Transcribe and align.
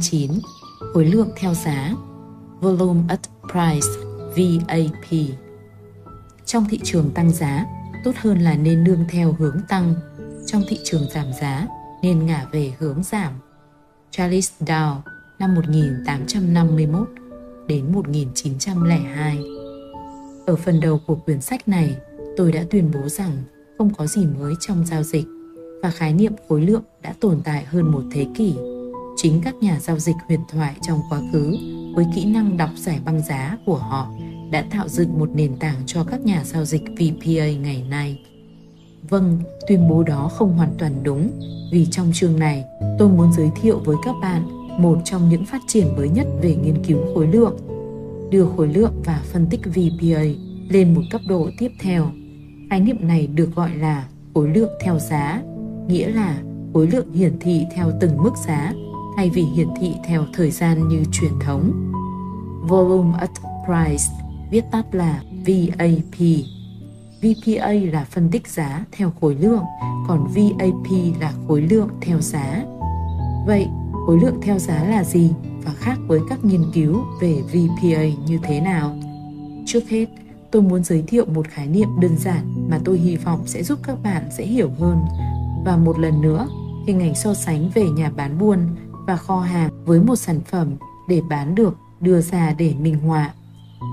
9. 0.00 0.30
Khối 0.94 1.04
lượng 1.04 1.28
theo 1.36 1.54
giá 1.54 1.92
Volume 2.60 3.00
at 3.08 3.20
Price 3.52 3.88
VAP 4.36 5.36
Trong 6.46 6.66
thị 6.70 6.80
trường 6.84 7.10
tăng 7.10 7.32
giá, 7.32 7.66
tốt 8.04 8.12
hơn 8.16 8.38
là 8.38 8.54
nên 8.54 8.84
nương 8.84 9.04
theo 9.08 9.34
hướng 9.38 9.56
tăng. 9.68 9.94
Trong 10.46 10.62
thị 10.68 10.78
trường 10.84 11.02
giảm 11.14 11.26
giá, 11.40 11.66
nên 12.02 12.26
ngả 12.26 12.46
về 12.52 12.72
hướng 12.78 13.02
giảm. 13.02 13.32
Charles 14.10 14.52
Dow 14.60 14.96
năm 15.38 15.54
1851 15.54 17.08
đến 17.66 17.92
1902 17.92 19.38
Ở 20.46 20.56
phần 20.56 20.80
đầu 20.80 21.00
của 21.06 21.14
quyển 21.14 21.40
sách 21.40 21.68
này, 21.68 21.96
tôi 22.36 22.52
đã 22.52 22.64
tuyên 22.70 22.90
bố 22.94 23.08
rằng 23.08 23.36
không 23.78 23.94
có 23.94 24.06
gì 24.06 24.26
mới 24.26 24.54
trong 24.60 24.86
giao 24.86 25.02
dịch 25.02 25.26
và 25.82 25.90
khái 25.90 26.12
niệm 26.12 26.32
khối 26.48 26.60
lượng 26.60 26.82
đã 27.02 27.14
tồn 27.20 27.40
tại 27.44 27.64
hơn 27.64 27.92
một 27.92 28.02
thế 28.12 28.26
kỷ. 28.34 28.54
Chính 29.16 29.40
các 29.44 29.54
nhà 29.54 29.80
giao 29.80 29.98
dịch 29.98 30.16
huyền 30.28 30.40
thoại 30.48 30.74
trong 30.82 31.00
quá 31.10 31.20
khứ 31.32 31.56
với 31.94 32.06
kỹ 32.14 32.24
năng 32.24 32.56
đọc 32.56 32.70
giải 32.76 33.00
băng 33.04 33.22
giá 33.22 33.58
của 33.66 33.76
họ 33.76 34.08
đã 34.50 34.64
tạo 34.70 34.88
dựng 34.88 35.18
một 35.18 35.30
nền 35.34 35.56
tảng 35.56 35.76
cho 35.86 36.04
các 36.04 36.20
nhà 36.20 36.44
giao 36.44 36.64
dịch 36.64 36.82
VPA 36.82 37.46
ngày 37.62 37.84
nay. 37.90 38.20
Vâng, 39.08 39.38
tuyên 39.68 39.88
bố 39.88 40.02
đó 40.02 40.30
không 40.34 40.52
hoàn 40.56 40.74
toàn 40.78 40.92
đúng, 41.02 41.30
vì 41.72 41.86
trong 41.90 42.10
chương 42.14 42.38
này 42.38 42.64
tôi 42.98 43.08
muốn 43.08 43.32
giới 43.32 43.50
thiệu 43.62 43.78
với 43.84 43.96
các 44.04 44.14
bạn 44.22 44.42
một 44.82 44.98
trong 45.04 45.28
những 45.28 45.44
phát 45.44 45.60
triển 45.66 45.96
mới 45.96 46.08
nhất 46.08 46.26
về 46.42 46.54
nghiên 46.54 46.84
cứu 46.84 46.98
khối 47.14 47.26
lượng, 47.26 47.56
đưa 48.30 48.46
khối 48.56 48.68
lượng 48.68 49.02
và 49.04 49.22
phân 49.32 49.46
tích 49.50 49.60
VPA 49.64 50.22
lên 50.68 50.94
một 50.94 51.02
cấp 51.10 51.20
độ 51.28 51.50
tiếp 51.58 51.72
theo. 51.80 52.10
Khái 52.70 52.80
niệm 52.80 53.08
này 53.08 53.26
được 53.26 53.54
gọi 53.54 53.76
là 53.76 54.08
khối 54.34 54.48
lượng 54.48 54.70
theo 54.80 54.98
giá, 54.98 55.42
nghĩa 55.88 56.08
là 56.08 56.38
khối 56.74 56.86
lượng 56.86 57.12
hiển 57.12 57.38
thị 57.40 57.64
theo 57.74 57.92
từng 58.00 58.22
mức 58.22 58.32
giá 58.46 58.72
thay 59.16 59.30
vì 59.30 59.42
hiển 59.42 59.68
thị 59.80 59.94
theo 60.04 60.24
thời 60.32 60.50
gian 60.50 60.88
như 60.88 61.04
truyền 61.12 61.32
thống. 61.40 61.92
Volume 62.68 63.18
at 63.18 63.30
Price, 63.66 64.04
viết 64.50 64.64
tắt 64.70 64.94
là 64.94 65.22
VAP. 65.46 66.18
VPA 67.22 67.72
là 67.72 68.04
phân 68.10 68.28
tích 68.30 68.48
giá 68.48 68.84
theo 68.92 69.12
khối 69.20 69.34
lượng, 69.34 69.64
còn 70.08 70.26
VAP 70.26 71.20
là 71.20 71.32
khối 71.48 71.62
lượng 71.62 71.88
theo 72.00 72.20
giá. 72.20 72.64
Vậy, 73.46 73.68
khối 74.06 74.20
lượng 74.20 74.40
theo 74.42 74.58
giá 74.58 74.84
là 74.84 75.04
gì 75.04 75.30
và 75.64 75.72
khác 75.72 75.98
với 76.06 76.20
các 76.28 76.44
nghiên 76.44 76.62
cứu 76.74 77.04
về 77.20 77.42
VPA 77.42 78.04
như 78.26 78.38
thế 78.42 78.60
nào? 78.60 78.96
Trước 79.66 79.88
hết, 79.88 80.06
tôi 80.50 80.62
muốn 80.62 80.84
giới 80.84 81.04
thiệu 81.06 81.24
một 81.24 81.48
khái 81.48 81.66
niệm 81.66 81.88
đơn 82.00 82.16
giản 82.18 82.68
mà 82.70 82.80
tôi 82.84 82.98
hy 82.98 83.16
vọng 83.16 83.40
sẽ 83.46 83.62
giúp 83.62 83.78
các 83.82 84.02
bạn 84.02 84.22
dễ 84.38 84.44
hiểu 84.44 84.70
hơn. 84.78 84.98
Và 85.64 85.76
một 85.76 85.98
lần 85.98 86.20
nữa, 86.20 86.48
hình 86.86 87.00
ảnh 87.00 87.14
so 87.14 87.34
sánh 87.34 87.70
về 87.74 87.84
nhà 87.84 88.10
bán 88.16 88.38
buôn 88.38 88.58
và 89.06 89.16
kho 89.16 89.40
hàng 89.40 89.84
với 89.84 90.00
một 90.00 90.16
sản 90.16 90.40
phẩm 90.40 90.76
để 91.08 91.20
bán 91.28 91.54
được 91.54 91.76
đưa 92.00 92.20
ra 92.20 92.54
để 92.58 92.74
minh 92.80 92.98
họa. 92.98 93.34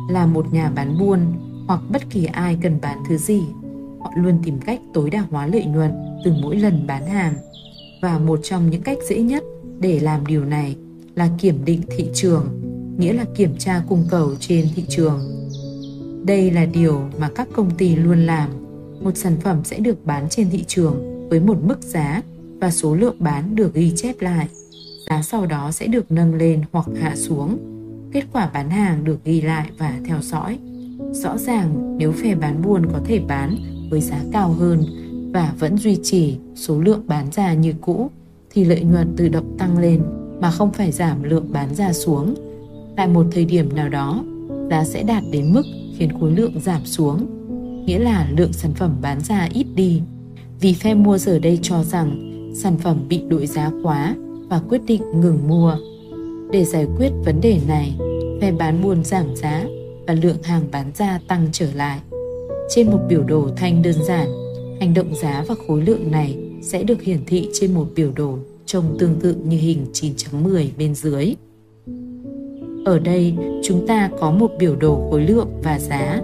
Là 0.10 0.26
một 0.26 0.54
nhà 0.54 0.72
bán 0.76 0.98
buôn 1.00 1.20
hoặc 1.68 1.80
bất 1.90 2.10
kỳ 2.10 2.26
ai 2.26 2.58
cần 2.62 2.82
bán 2.82 2.98
thứ 3.08 3.18
gì, 3.18 3.42
họ 4.00 4.12
luôn 4.18 4.40
tìm 4.44 4.60
cách 4.60 4.80
tối 4.94 5.10
đa 5.10 5.26
hóa 5.30 5.48
lợi 5.48 5.66
nhuận 5.66 5.92
từ 6.26 6.34
mỗi 6.42 6.56
lần 6.56 6.88
bán 6.88 7.08
hàng. 7.08 7.34
Và 8.02 8.20
một 8.20 8.40
trong 8.44 8.70
những 8.70 8.82
cách 8.82 8.98
dễ 9.10 9.22
nhất 9.22 9.44
để 9.80 10.00
làm 10.00 10.28
điều 10.28 10.46
này 10.46 10.76
là 11.16 11.30
kiểm 11.40 11.66
định 11.66 11.82
thị 11.98 12.10
trường, 12.14 12.46
nghĩa 12.98 13.14
là 13.14 13.26
kiểm 13.36 13.56
tra 13.58 13.84
cung 13.90 14.06
cầu 14.10 14.36
trên 14.40 14.68
thị 14.76 14.84
trường. 14.90 15.20
Đây 16.26 16.52
là 16.52 16.66
điều 16.66 17.02
mà 17.20 17.30
các 17.36 17.48
công 17.56 17.72
ty 17.72 17.96
luôn 17.96 18.26
làm. 18.26 18.50
Một 19.02 19.12
sản 19.18 19.38
phẩm 19.42 19.64
sẽ 19.64 19.80
được 19.80 20.06
bán 20.06 20.30
trên 20.30 20.50
thị 20.50 20.64
trường 20.68 21.28
với 21.30 21.40
một 21.40 21.58
mức 21.64 21.82
giá 21.82 22.22
và 22.62 22.72
số 22.72 22.96
lượng 22.96 23.16
bán 23.20 23.56
được 23.56 23.74
ghi 23.74 23.94
chép 23.96 24.22
lại. 24.22 24.48
Giá 25.10 25.22
sau 25.22 25.46
đó 25.46 25.72
sẽ 25.72 25.88
được 25.88 26.12
nâng 26.12 26.36
lên 26.36 26.62
hoặc 26.72 26.86
hạ 27.02 27.16
xuống. 27.16 27.58
Kết 28.12 28.24
quả 28.34 28.50
bán 28.54 28.70
hàng 28.70 29.04
được 29.04 29.24
ghi 29.24 29.42
lại 29.42 29.70
và 29.78 30.00
theo 30.06 30.18
dõi. 30.22 30.60
Rõ 31.12 31.38
ràng 31.38 31.98
nếu 31.98 32.12
phe 32.12 32.36
bán 32.36 32.62
buôn 32.62 32.86
có 32.86 33.00
thể 33.06 33.20
bán 33.20 33.58
với 33.92 34.02
giá 34.02 34.20
cao 34.32 34.52
hơn 34.52 34.84
và 35.34 35.54
vẫn 35.60 35.78
duy 35.78 35.98
trì 36.04 36.38
số 36.56 36.82
lượng 36.82 37.04
bán 37.08 37.32
ra 37.32 37.54
như 37.54 37.74
cũ 37.82 38.10
thì 38.50 38.66
lợi 38.66 38.82
nhuận 38.82 39.16
tự 39.18 39.30
động 39.30 39.58
tăng 39.58 39.78
lên 39.78 40.02
mà 40.42 40.52
không 40.52 40.72
phải 40.72 40.92
giảm 40.92 41.24
lượng 41.24 41.52
bán 41.52 41.76
ra 41.76 41.94
xuống. 41.94 42.36
Tại 42.96 43.08
một 43.08 43.26
thời 43.32 43.46
điểm 43.46 43.76
nào 43.76 43.90
đó, 43.90 44.24
giá 44.70 44.84
sẽ 44.84 45.04
đạt 45.04 45.24
đến 45.32 45.54
mức 45.54 45.64
khiến 45.98 46.20
khối 46.20 46.32
lượng 46.32 46.60
giảm 46.60 46.86
xuống, 46.86 47.28
nghĩa 47.86 48.00
là 48.00 48.28
lượng 48.38 48.54
sản 48.54 48.74
phẩm 48.74 48.96
bán 49.02 49.22
ra 49.22 49.50
ít 49.54 49.66
đi. 49.76 50.02
Vì 50.60 50.74
phe 50.74 50.94
mua 50.94 51.18
giờ 51.18 51.40
đây 51.40 51.60
cho 51.62 51.84
rằng 51.84 52.32
sản 52.56 52.78
phẩm 52.78 53.06
bị 53.10 53.22
đội 53.30 53.48
giá 53.48 53.72
quá 53.84 54.16
và 54.50 54.62
quyết 54.70 54.82
định 54.88 55.02
ngừng 55.22 55.48
mua. 55.48 55.78
Để 56.52 56.66
giải 56.66 56.88
quyết 56.98 57.10
vấn 57.26 57.42
đề 57.42 57.60
này, 57.68 57.96
phe 58.42 58.52
bán 58.52 58.84
buôn 58.84 59.04
giảm 59.04 59.36
giá 59.36 59.66
và 60.08 60.14
lượng 60.14 60.44
hàng 60.44 60.64
bán 60.72 60.92
ra 60.96 61.20
tăng 61.28 61.48
trở 61.52 61.68
lại. 61.74 62.00
Trên 62.70 62.92
một 62.92 63.00
biểu 63.10 63.24
đồ 63.24 63.50
thanh 63.56 63.82
đơn 63.82 63.96
giản, 64.08 64.28
hành 64.80 64.94
động 64.94 65.16
giá 65.16 65.46
và 65.48 65.56
khối 65.68 65.82
lượng 65.82 66.12
này 66.12 66.38
sẽ 66.62 66.84
được 66.84 67.02
hiển 67.02 67.20
thị 67.28 67.50
trên 67.54 67.74
một 67.74 67.88
biểu 67.96 68.12
đồ 68.16 68.38
trông 68.66 68.98
tương 69.00 69.16
tự 69.16 69.36
như 69.44 69.58
hình 69.58 69.86
9.10 69.94 70.68
bên 70.78 70.96
dưới. 70.96 71.36
Ở 72.86 73.00
đây, 73.00 73.36
chúng 73.64 73.88
ta 73.88 74.10
có 74.20 74.32
một 74.32 74.52
biểu 74.60 74.76
đồ 74.76 75.08
khối 75.12 75.22
lượng 75.22 75.48
và 75.64 75.80
giá 75.80 76.22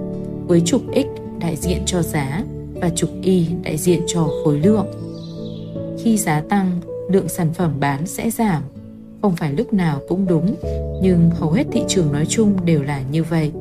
với 0.47 0.61
trục 0.61 0.81
X 0.93 1.07
đại 1.39 1.55
diện 1.55 1.81
cho 1.85 2.01
giá 2.01 2.43
và 2.73 2.89
trục 2.89 3.09
Y 3.21 3.45
đại 3.63 3.77
diện 3.77 4.01
cho 4.07 4.29
khối 4.43 4.59
lượng. 4.59 4.85
Khi 6.03 6.17
giá 6.17 6.41
tăng, 6.41 6.81
lượng 7.09 7.29
sản 7.29 7.53
phẩm 7.53 7.73
bán 7.79 8.07
sẽ 8.07 8.31
giảm. 8.31 8.63
Không 9.21 9.35
phải 9.35 9.53
lúc 9.53 9.73
nào 9.73 10.01
cũng 10.07 10.25
đúng, 10.27 10.55
nhưng 11.01 11.29
hầu 11.29 11.51
hết 11.51 11.63
thị 11.71 11.83
trường 11.87 12.11
nói 12.11 12.25
chung 12.25 12.65
đều 12.65 12.83
là 12.83 13.01
như 13.11 13.23
vậy. 13.23 13.51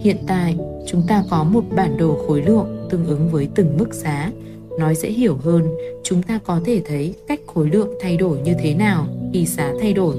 Hiện 0.00 0.16
tại, 0.26 0.56
chúng 0.86 1.02
ta 1.08 1.24
có 1.30 1.44
một 1.44 1.64
bản 1.76 1.96
đồ 1.96 2.18
khối 2.26 2.42
lượng 2.42 2.86
tương 2.90 3.06
ứng 3.06 3.28
với 3.28 3.48
từng 3.54 3.76
mức 3.76 3.94
giá. 3.94 4.30
Nói 4.78 4.94
dễ 4.94 5.08
hiểu 5.10 5.38
hơn, 5.42 5.66
chúng 6.02 6.22
ta 6.22 6.38
có 6.44 6.60
thể 6.64 6.82
thấy 6.86 7.14
cách 7.28 7.40
khối 7.46 7.70
lượng 7.70 7.88
thay 8.00 8.16
đổi 8.16 8.38
như 8.38 8.54
thế 8.62 8.74
nào 8.74 9.06
khi 9.32 9.46
giá 9.46 9.72
thay 9.80 9.92
đổi. 9.92 10.16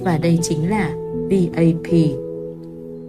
Và 0.00 0.18
đây 0.18 0.38
chính 0.42 0.70
là 0.70 0.94
VAP. 1.30 1.92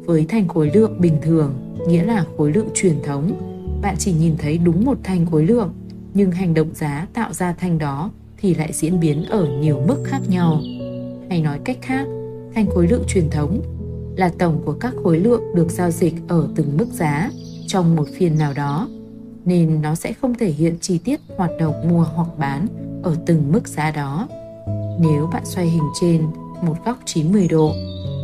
Với 0.06 0.25
thành 0.30 0.47
khối 0.47 0.72
lượng 0.74 1.01
bình 1.01 1.18
thường, 1.22 1.53
nghĩa 1.88 2.03
là 2.03 2.25
khối 2.38 2.51
lượng 2.53 2.68
truyền 2.74 2.95
thống, 3.03 3.31
bạn 3.81 3.95
chỉ 4.00 4.13
nhìn 4.13 4.35
thấy 4.38 4.57
đúng 4.57 4.85
một 4.85 4.97
thanh 5.03 5.25
khối 5.25 5.45
lượng, 5.45 5.74
nhưng 6.13 6.31
hành 6.31 6.53
động 6.53 6.69
giá 6.74 7.07
tạo 7.13 7.34
ra 7.34 7.56
thanh 7.59 7.78
đó 7.78 8.12
thì 8.43 8.53
lại 8.53 8.69
diễn 8.73 8.99
biến 8.99 9.25
ở 9.25 9.47
nhiều 9.59 9.81
mức 9.87 10.03
khác 10.05 10.21
nhau. 10.29 10.61
Hay 11.29 11.41
nói 11.41 11.59
cách 11.63 11.77
khác, 11.81 12.07
thanh 12.55 12.67
khối 12.69 12.87
lượng 12.87 13.03
truyền 13.07 13.29
thống 13.29 13.61
là 14.17 14.31
tổng 14.39 14.61
của 14.65 14.73
các 14.73 14.93
khối 15.03 15.19
lượng 15.19 15.41
được 15.55 15.71
giao 15.71 15.91
dịch 15.91 16.13
ở 16.27 16.47
từng 16.55 16.77
mức 16.77 16.87
giá 16.91 17.29
trong 17.67 17.95
một 17.95 18.07
phiên 18.17 18.37
nào 18.37 18.53
đó, 18.53 18.89
nên 19.45 19.81
nó 19.81 19.95
sẽ 19.95 20.13
không 20.13 20.35
thể 20.35 20.51
hiện 20.51 20.77
chi 20.81 20.97
tiết 20.97 21.19
hoạt 21.37 21.51
động 21.59 21.89
mua 21.89 22.03
hoặc 22.15 22.27
bán 22.37 22.67
ở 23.03 23.15
từng 23.25 23.51
mức 23.51 23.67
giá 23.67 23.91
đó. 23.91 24.27
Nếu 24.99 25.29
bạn 25.33 25.45
xoay 25.45 25.67
hình 25.67 25.89
trên 26.01 26.21
một 26.61 26.75
góc 26.85 26.99
90 27.05 27.47
độ 27.47 27.73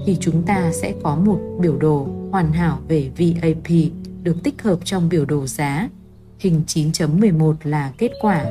thì 0.06 0.18
chúng 0.20 0.44
ta 0.44 0.72
sẽ 0.74 0.94
có 1.04 1.16
một 1.16 1.40
biểu 1.60 1.78
đồ 1.78 2.08
hoàn 2.32 2.52
hảo 2.52 2.80
về 2.88 3.10
VAP 3.18 3.70
được 4.24 4.36
tích 4.44 4.62
hợp 4.62 4.80
trong 4.84 5.10
biểu 5.10 5.26
đồ 5.26 5.46
giá. 5.46 5.90
Hình 6.40 6.62
9.11 6.68 7.54
là 7.64 7.92
kết 7.98 8.12
quả. 8.22 8.46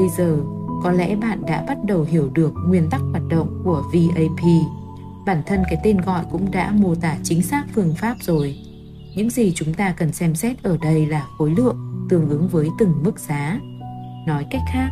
Bây 0.00 0.08
giờ, 0.08 0.36
có 0.82 0.90
lẽ 0.92 1.16
bạn 1.16 1.42
đã 1.46 1.64
bắt 1.68 1.78
đầu 1.84 2.02
hiểu 2.02 2.30
được 2.34 2.52
nguyên 2.66 2.90
tắc 2.90 3.00
hoạt 3.10 3.22
động 3.28 3.60
của 3.64 3.82
VAP. 3.92 4.46
Bản 5.26 5.42
thân 5.46 5.62
cái 5.70 5.80
tên 5.84 5.96
gọi 6.00 6.24
cũng 6.32 6.50
đã 6.50 6.72
mô 6.72 6.94
tả 6.94 7.16
chính 7.22 7.42
xác 7.42 7.64
phương 7.74 7.94
pháp 7.94 8.16
rồi. 8.20 8.58
Những 9.16 9.30
gì 9.30 9.52
chúng 9.54 9.74
ta 9.74 9.94
cần 9.96 10.12
xem 10.12 10.34
xét 10.34 10.62
ở 10.62 10.76
đây 10.82 11.06
là 11.06 11.26
khối 11.38 11.50
lượng 11.50 11.76
tương 12.08 12.28
ứng 12.28 12.48
với 12.48 12.68
từng 12.78 12.94
mức 13.02 13.18
giá. 13.18 13.60
Nói 14.26 14.46
cách 14.50 14.62
khác, 14.72 14.88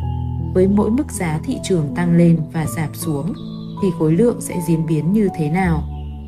với 0.53 0.67
mỗi 0.67 0.91
mức 0.91 1.11
giá 1.11 1.39
thị 1.43 1.57
trường 1.63 1.95
tăng 1.95 2.17
lên 2.17 2.39
và 2.53 2.65
giảm 2.65 2.93
xuống 2.93 3.33
thì 3.81 3.87
khối 3.99 4.11
lượng 4.11 4.41
sẽ 4.41 4.55
diễn 4.67 4.85
biến 4.85 5.13
như 5.13 5.29
thế 5.37 5.49
nào. 5.49 5.83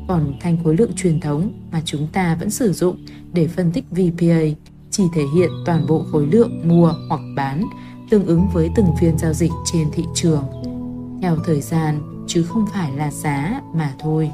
Còn 0.08 0.34
thanh 0.40 0.64
khối 0.64 0.76
lượng 0.76 0.92
truyền 0.96 1.20
thống 1.20 1.52
mà 1.72 1.82
chúng 1.84 2.06
ta 2.12 2.36
vẫn 2.40 2.50
sử 2.50 2.72
dụng 2.72 2.96
để 3.32 3.46
phân 3.46 3.72
tích 3.72 3.84
VPA 3.90 4.42
chỉ 4.90 5.04
thể 5.14 5.22
hiện 5.34 5.50
toàn 5.66 5.86
bộ 5.88 6.04
khối 6.12 6.26
lượng 6.26 6.68
mua 6.68 6.92
hoặc 7.08 7.20
bán 7.36 7.64
tương 8.12 8.26
ứng 8.26 8.48
với 8.52 8.70
từng 8.74 8.86
phiên 9.00 9.18
giao 9.18 9.32
dịch 9.32 9.50
trên 9.64 9.90
thị 9.92 10.04
trường 10.14 10.44
theo 11.22 11.36
thời 11.44 11.60
gian 11.60 12.24
chứ 12.26 12.42
không 12.42 12.66
phải 12.72 12.92
là 12.92 13.10
giá 13.10 13.60
mà 13.74 13.94
thôi. 13.98 14.30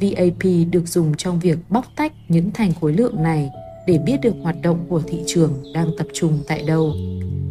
VAP 0.00 0.44
được 0.70 0.88
dùng 0.88 1.14
trong 1.14 1.40
việc 1.40 1.58
bóc 1.68 1.84
tách 1.96 2.12
những 2.28 2.50
thành 2.50 2.72
khối 2.80 2.92
lượng 2.92 3.22
này 3.22 3.50
để 3.86 3.98
biết 3.98 4.16
được 4.22 4.34
hoạt 4.42 4.56
động 4.62 4.78
của 4.88 5.02
thị 5.06 5.22
trường 5.26 5.52
đang 5.74 5.90
tập 5.98 6.06
trung 6.12 6.38
tại 6.46 6.62
đâu. 6.66 6.92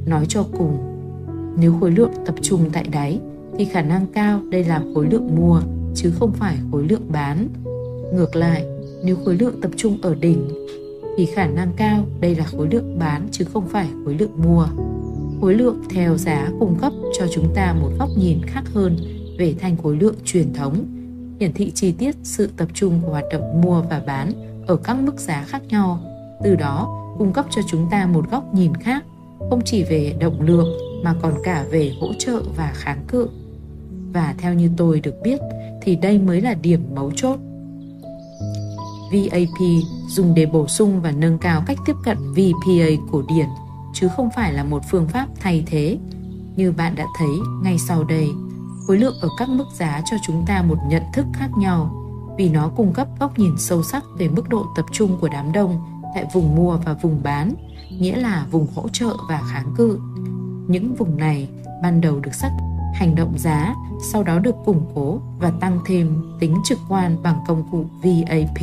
Nói 0.05 0.25
cho 0.29 0.45
cùng, 0.57 0.77
nếu 1.57 1.77
khối 1.79 1.91
lượng 1.91 2.11
tập 2.25 2.35
trung 2.41 2.69
tại 2.73 2.83
đáy 2.91 3.19
thì 3.57 3.65
khả 3.65 3.81
năng 3.81 4.07
cao 4.07 4.41
đây 4.49 4.63
là 4.63 4.83
khối 4.93 5.07
lượng 5.11 5.35
mua 5.35 5.61
chứ 5.95 6.11
không 6.19 6.31
phải 6.31 6.57
khối 6.71 6.83
lượng 6.89 7.05
bán. 7.11 7.47
Ngược 8.13 8.35
lại, 8.35 8.65
nếu 9.03 9.15
khối 9.25 9.35
lượng 9.35 9.61
tập 9.61 9.71
trung 9.75 9.97
ở 10.01 10.15
đỉnh 10.15 10.49
thì 11.17 11.25
khả 11.25 11.47
năng 11.47 11.73
cao 11.77 12.05
đây 12.19 12.35
là 12.35 12.45
khối 12.45 12.67
lượng 12.71 12.99
bán 12.99 13.27
chứ 13.31 13.45
không 13.53 13.67
phải 13.67 13.87
khối 14.05 14.15
lượng 14.15 14.43
mua. 14.43 14.67
khối 15.41 15.53
lượng 15.53 15.81
theo 15.89 16.17
giá 16.17 16.49
cung 16.59 16.75
cấp 16.81 16.93
cho 17.19 17.25
chúng 17.33 17.53
ta 17.55 17.75
một 17.81 17.91
góc 17.99 18.09
nhìn 18.17 18.41
khác 18.47 18.63
hơn 18.73 18.97
về 19.37 19.55
thanh 19.59 19.77
khối 19.77 19.97
lượng 19.97 20.15
truyền 20.25 20.53
thống, 20.53 20.85
hiển 21.39 21.53
thị 21.53 21.71
chi 21.71 21.91
tiết 21.91 22.15
sự 22.23 22.49
tập 22.57 22.67
trung 22.73 22.99
của 23.03 23.11
hoạt 23.11 23.25
động 23.31 23.61
mua 23.61 23.81
và 23.81 24.01
bán 24.07 24.31
ở 24.67 24.75
các 24.75 24.93
mức 24.93 25.19
giá 25.19 25.43
khác 25.47 25.61
nhau. 25.69 25.99
Từ 26.43 26.55
đó, 26.55 27.01
cung 27.17 27.33
cấp 27.33 27.45
cho 27.49 27.61
chúng 27.69 27.87
ta 27.91 28.05
một 28.05 28.31
góc 28.31 28.53
nhìn 28.53 28.75
khác, 28.75 29.03
không 29.49 29.61
chỉ 29.65 29.83
về 29.83 30.15
động 30.19 30.41
lượng 30.41 30.67
mà 31.03 31.15
còn 31.21 31.33
cả 31.43 31.65
về 31.71 31.91
hỗ 31.99 32.13
trợ 32.13 32.41
và 32.57 32.71
kháng 32.75 33.03
cự. 33.07 33.29
Và 34.13 34.35
theo 34.37 34.53
như 34.53 34.69
tôi 34.77 34.99
được 34.99 35.15
biết 35.23 35.39
thì 35.81 35.95
đây 35.95 36.19
mới 36.19 36.41
là 36.41 36.53
điểm 36.53 36.81
mấu 36.95 37.11
chốt. 37.15 37.39
VAP 39.11 39.59
dùng 40.07 40.33
để 40.33 40.45
bổ 40.45 40.67
sung 40.67 41.01
và 41.01 41.11
nâng 41.11 41.37
cao 41.37 41.63
cách 41.65 41.77
tiếp 41.85 41.95
cận 42.03 42.17
VPA 42.33 43.03
cổ 43.11 43.23
điển 43.27 43.47
chứ 43.93 44.07
không 44.15 44.29
phải 44.35 44.53
là 44.53 44.63
một 44.63 44.81
phương 44.91 45.07
pháp 45.07 45.27
thay 45.39 45.63
thế. 45.67 45.97
Như 46.55 46.71
bạn 46.71 46.95
đã 46.95 47.05
thấy 47.17 47.29
ngay 47.63 47.77
sau 47.79 48.03
đây, 48.03 48.29
khối 48.87 48.97
lượng 48.97 49.15
ở 49.21 49.29
các 49.37 49.49
mức 49.49 49.65
giá 49.73 50.01
cho 50.11 50.17
chúng 50.25 50.43
ta 50.47 50.61
một 50.61 50.77
nhận 50.87 51.03
thức 51.13 51.25
khác 51.33 51.49
nhau 51.57 52.01
vì 52.37 52.49
nó 52.49 52.69
cung 52.75 52.93
cấp 52.93 53.07
góc 53.19 53.39
nhìn 53.39 53.55
sâu 53.57 53.83
sắc 53.83 54.03
về 54.17 54.27
mức 54.27 54.49
độ 54.49 54.65
tập 54.75 54.85
trung 54.91 55.17
của 55.21 55.29
đám 55.29 55.51
đông 55.51 55.81
tại 56.15 56.25
vùng 56.33 56.55
mua 56.55 56.77
và 56.77 56.93
vùng 56.93 57.23
bán, 57.23 57.53
nghĩa 57.99 58.15
là 58.15 58.45
vùng 58.51 58.67
hỗ 58.75 58.89
trợ 58.89 59.09
và 59.29 59.41
kháng 59.51 59.73
cự. 59.77 59.99
Những 60.67 60.95
vùng 60.95 61.17
này 61.17 61.49
ban 61.81 62.01
đầu 62.01 62.19
được 62.19 62.33
xác 62.33 62.51
hành 62.95 63.15
động 63.15 63.37
giá, 63.37 63.75
sau 64.11 64.23
đó 64.23 64.39
được 64.39 64.55
củng 64.65 64.85
cố 64.95 65.21
và 65.39 65.51
tăng 65.61 65.79
thêm 65.85 66.23
tính 66.39 66.55
trực 66.65 66.79
quan 66.89 67.23
bằng 67.23 67.39
công 67.47 67.63
cụ 67.71 67.85
VAP. 68.03 68.59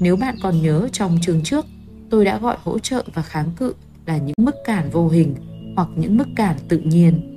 Nếu 0.00 0.16
bạn 0.16 0.36
còn 0.42 0.62
nhớ 0.62 0.88
trong 0.92 1.18
chương 1.22 1.42
trước, 1.42 1.66
tôi 2.10 2.24
đã 2.24 2.38
gọi 2.38 2.56
hỗ 2.64 2.78
trợ 2.78 3.04
và 3.14 3.22
kháng 3.22 3.50
cự 3.56 3.74
là 4.06 4.16
những 4.16 4.34
mức 4.38 4.54
cản 4.64 4.90
vô 4.90 5.08
hình 5.08 5.34
hoặc 5.76 5.88
những 5.96 6.16
mức 6.16 6.28
cản 6.36 6.56
tự 6.68 6.78
nhiên. 6.78 7.28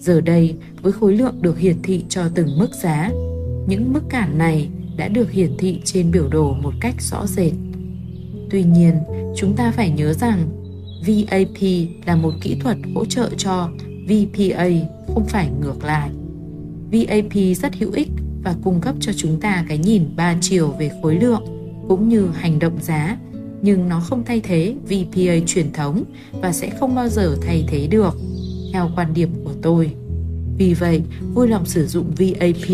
Giờ 0.00 0.20
đây, 0.20 0.56
với 0.82 0.92
khối 0.92 1.16
lượng 1.16 1.42
được 1.42 1.58
hiển 1.58 1.82
thị 1.82 2.04
cho 2.08 2.22
từng 2.34 2.58
mức 2.58 2.74
giá, 2.82 3.10
những 3.66 3.92
mức 3.92 4.02
cản 4.08 4.38
này 4.38 4.68
đã 4.96 5.08
được 5.08 5.30
hiển 5.30 5.50
thị 5.58 5.80
trên 5.84 6.10
biểu 6.10 6.28
đồ 6.28 6.54
một 6.62 6.72
cách 6.80 6.94
rõ 7.02 7.26
rệt. 7.26 7.52
Tuy 8.50 8.62
nhiên, 8.62 8.94
chúng 9.36 9.56
ta 9.56 9.70
phải 9.70 9.90
nhớ 9.90 10.12
rằng 10.12 10.38
VAP 11.06 11.62
là 12.06 12.16
một 12.16 12.32
kỹ 12.42 12.58
thuật 12.60 12.76
hỗ 12.94 13.04
trợ 13.04 13.30
cho 13.36 13.68
VPA, 14.06 14.68
không 15.14 15.26
phải 15.26 15.50
ngược 15.60 15.84
lại. 15.84 16.10
VAP 16.92 17.56
rất 17.56 17.74
hữu 17.74 17.92
ích 17.92 18.08
và 18.44 18.54
cung 18.64 18.80
cấp 18.80 18.94
cho 19.00 19.12
chúng 19.16 19.40
ta 19.40 19.64
cái 19.68 19.78
nhìn 19.78 20.04
ba 20.16 20.36
chiều 20.40 20.68
về 20.78 20.90
khối 21.02 21.14
lượng 21.14 21.42
cũng 21.88 22.08
như 22.08 22.28
hành 22.34 22.58
động 22.58 22.78
giá, 22.82 23.18
nhưng 23.62 23.88
nó 23.88 24.00
không 24.00 24.24
thay 24.24 24.40
thế 24.40 24.74
VPA 24.84 25.34
truyền 25.46 25.72
thống 25.72 26.04
và 26.32 26.52
sẽ 26.52 26.70
không 26.70 26.94
bao 26.94 27.08
giờ 27.08 27.36
thay 27.42 27.64
thế 27.68 27.86
được, 27.86 28.14
theo 28.72 28.90
quan 28.96 29.14
điểm 29.14 29.30
của 29.44 29.52
tôi. 29.62 29.90
Vì 30.58 30.74
vậy, 30.74 31.02
vui 31.34 31.48
lòng 31.48 31.66
sử 31.66 31.86
dụng 31.86 32.12
VAP 32.18 32.70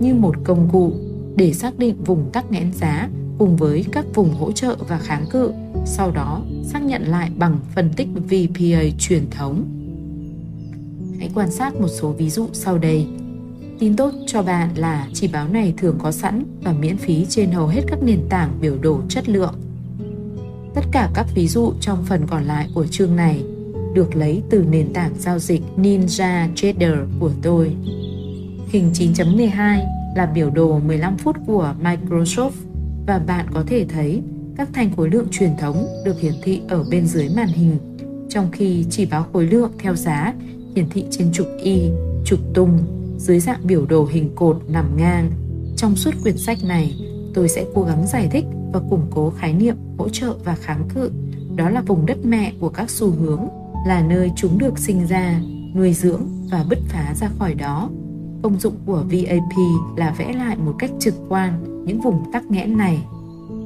như 0.00 0.14
một 0.14 0.34
công 0.44 0.68
cụ 0.72 0.92
để 1.36 1.52
xác 1.52 1.78
định 1.78 2.04
vùng 2.04 2.30
tắc 2.32 2.50
nghẽn 2.50 2.72
giá 2.72 3.08
cùng 3.38 3.56
với 3.56 3.84
các 3.92 4.04
vùng 4.14 4.34
hỗ 4.34 4.52
trợ 4.52 4.76
và 4.88 4.98
kháng 4.98 5.26
cự, 5.30 5.52
sau 5.86 6.10
đó 6.10 6.42
xác 6.64 6.82
nhận 6.82 7.02
lại 7.02 7.30
bằng 7.36 7.58
phân 7.74 7.90
tích 7.96 8.08
VPA 8.14 8.82
truyền 8.98 9.30
thống. 9.30 9.79
Hãy 11.20 11.30
quan 11.34 11.50
sát 11.50 11.80
một 11.80 11.88
số 11.88 12.12
ví 12.12 12.30
dụ 12.30 12.46
sau 12.52 12.78
đây. 12.78 13.06
Tin 13.78 13.96
tốt 13.96 14.10
cho 14.26 14.42
bạn 14.42 14.70
là 14.76 15.08
chỉ 15.12 15.28
báo 15.28 15.48
này 15.48 15.74
thường 15.76 15.98
có 16.02 16.12
sẵn 16.12 16.44
và 16.62 16.72
miễn 16.72 16.96
phí 16.96 17.26
trên 17.28 17.50
hầu 17.50 17.66
hết 17.66 17.80
các 17.86 18.02
nền 18.02 18.20
tảng 18.28 18.58
biểu 18.60 18.78
đồ 18.78 19.00
chất 19.08 19.28
lượng. 19.28 19.54
Tất 20.74 20.80
cả 20.92 21.10
các 21.14 21.26
ví 21.34 21.48
dụ 21.48 21.72
trong 21.80 22.04
phần 22.04 22.26
còn 22.26 22.44
lại 22.44 22.68
của 22.74 22.86
chương 22.86 23.16
này 23.16 23.44
được 23.94 24.16
lấy 24.16 24.42
từ 24.50 24.64
nền 24.70 24.92
tảng 24.92 25.12
giao 25.18 25.38
dịch 25.38 25.62
Ninja 25.76 26.48
Trader 26.54 26.98
của 27.18 27.30
tôi. 27.42 27.76
Hình 28.68 28.90
9.12 28.94 29.86
là 30.16 30.26
biểu 30.26 30.50
đồ 30.50 30.78
15 30.78 31.16
phút 31.16 31.36
của 31.46 31.74
Microsoft 31.82 32.50
và 33.06 33.18
bạn 33.18 33.46
có 33.54 33.64
thể 33.66 33.86
thấy 33.88 34.22
các 34.56 34.68
thanh 34.72 34.96
khối 34.96 35.10
lượng 35.10 35.26
truyền 35.30 35.56
thống 35.58 35.86
được 36.04 36.20
hiển 36.20 36.34
thị 36.42 36.60
ở 36.68 36.84
bên 36.90 37.06
dưới 37.06 37.28
màn 37.36 37.48
hình, 37.48 37.76
trong 38.28 38.50
khi 38.52 38.84
chỉ 38.90 39.06
báo 39.06 39.26
khối 39.32 39.46
lượng 39.46 39.70
theo 39.78 39.94
giá 39.94 40.34
hiển 40.80 40.88
thị 40.90 41.04
trên 41.10 41.32
trục 41.32 41.46
Y, 41.62 41.90
trục 42.24 42.38
tung, 42.54 42.78
dưới 43.18 43.40
dạng 43.40 43.60
biểu 43.64 43.86
đồ 43.86 44.08
hình 44.10 44.30
cột 44.34 44.62
nằm 44.68 44.96
ngang. 44.96 45.30
Trong 45.76 45.96
suốt 45.96 46.10
quyển 46.22 46.36
sách 46.36 46.58
này, 46.64 46.94
tôi 47.34 47.48
sẽ 47.48 47.66
cố 47.74 47.82
gắng 47.82 48.06
giải 48.06 48.28
thích 48.32 48.44
và 48.72 48.80
củng 48.90 49.06
cố 49.10 49.32
khái 49.36 49.52
niệm 49.52 49.76
hỗ 49.98 50.08
trợ 50.08 50.34
và 50.44 50.54
kháng 50.54 50.88
cự. 50.94 51.10
Đó 51.56 51.70
là 51.70 51.80
vùng 51.80 52.06
đất 52.06 52.18
mẹ 52.24 52.52
của 52.60 52.68
các 52.68 52.90
xu 52.90 53.10
hướng, 53.10 53.48
là 53.86 54.02
nơi 54.02 54.30
chúng 54.36 54.58
được 54.58 54.78
sinh 54.78 55.06
ra, 55.06 55.40
nuôi 55.74 55.92
dưỡng 55.92 56.22
và 56.50 56.64
bứt 56.70 56.78
phá 56.88 57.14
ra 57.20 57.30
khỏi 57.38 57.54
đó. 57.54 57.90
Công 58.42 58.60
dụng 58.60 58.74
của 58.86 59.04
VAP 59.10 59.58
là 59.96 60.14
vẽ 60.18 60.32
lại 60.32 60.56
một 60.56 60.74
cách 60.78 60.90
trực 61.00 61.14
quan 61.28 61.82
những 61.86 62.00
vùng 62.00 62.32
tắc 62.32 62.50
nghẽn 62.50 62.76
này. 62.76 63.02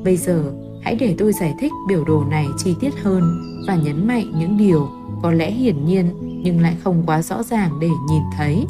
Bây 0.05 0.17
giờ, 0.17 0.53
hãy 0.83 0.97
để 1.01 1.15
tôi 1.19 1.33
giải 1.33 1.55
thích 1.61 1.73
biểu 1.89 2.05
đồ 2.05 2.25
này 2.25 2.47
chi 2.59 2.75
tiết 2.81 2.95
hơn 3.03 3.23
và 3.69 3.77
nhấn 3.77 4.07
mạnh 4.07 4.33
những 4.39 4.57
điều 4.59 4.89
có 5.25 5.33
lẽ 5.33 5.51
hiển 5.51 5.85
nhiên 5.85 6.11
nhưng 6.45 6.61
lại 6.61 6.77
không 6.85 7.03
quá 7.07 7.23
rõ 7.23 7.43
ràng 7.43 7.81
để 7.81 7.89
nhìn 8.09 8.23
thấy. 8.37 8.65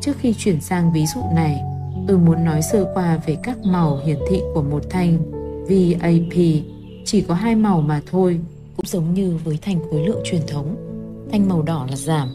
Trước 0.00 0.12
khi 0.18 0.34
chuyển 0.38 0.60
sang 0.60 0.92
ví 0.92 1.06
dụ 1.14 1.20
này, 1.34 1.60
tôi 2.08 2.18
muốn 2.18 2.44
nói 2.44 2.62
sơ 2.62 2.92
qua 2.94 3.18
về 3.26 3.36
các 3.42 3.58
màu 3.64 4.00
hiển 4.06 4.18
thị 4.28 4.40
của 4.54 4.62
một 4.62 4.82
thanh 4.90 5.18
VAP. 5.68 6.62
Chỉ 7.04 7.20
có 7.20 7.34
hai 7.34 7.54
màu 7.54 7.80
mà 7.80 8.00
thôi, 8.10 8.40
cũng 8.76 8.86
giống 8.86 9.14
như 9.14 9.38
với 9.44 9.58
thanh 9.62 9.80
khối 9.90 10.06
lượng 10.06 10.20
truyền 10.24 10.42
thống. 10.46 10.76
Thanh 11.32 11.48
màu 11.48 11.62
đỏ 11.62 11.86
là 11.90 11.96
giảm, 11.96 12.28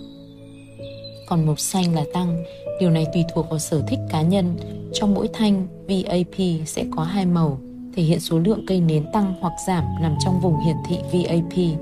còn 1.30 1.46
màu 1.46 1.56
xanh 1.56 1.96
là 1.96 2.04
tăng. 2.14 2.44
Điều 2.80 2.90
này 2.90 3.06
tùy 3.14 3.24
thuộc 3.36 3.50
vào 3.50 3.60
sở 3.60 3.84
thích 3.88 4.00
cá 4.10 4.22
nhân. 4.22 4.58
Trong 4.94 5.14
mỗi 5.14 5.30
thanh, 5.34 5.68
VAP 5.88 6.66
sẽ 6.66 6.86
có 6.96 7.04
hai 7.04 7.26
màu, 7.26 7.60
thể 7.96 8.04
hiện 8.04 8.20
số 8.20 8.40
lượng 8.40 8.64
cây 8.68 8.82
nến 8.82 9.06
tăng 9.14 9.34
hoặc 9.42 9.54
giảm 9.68 9.84
nằm 10.02 10.16
trong 10.26 10.40
vùng 10.42 10.60
hiển 10.66 10.76
thị 10.88 10.98
VAP. 11.12 11.80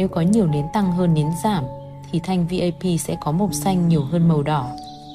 Nếu 0.00 0.08
có 0.08 0.20
nhiều 0.20 0.46
nến 0.46 0.66
tăng 0.72 0.92
hơn 0.92 1.14
nến 1.14 1.26
giảm, 1.44 1.64
thì 2.12 2.20
thanh 2.24 2.46
VAP 2.46 3.00
sẽ 3.00 3.16
có 3.20 3.32
màu 3.32 3.52
xanh 3.52 3.88
nhiều 3.88 4.02
hơn 4.02 4.28
màu 4.28 4.42
đỏ. 4.42 4.70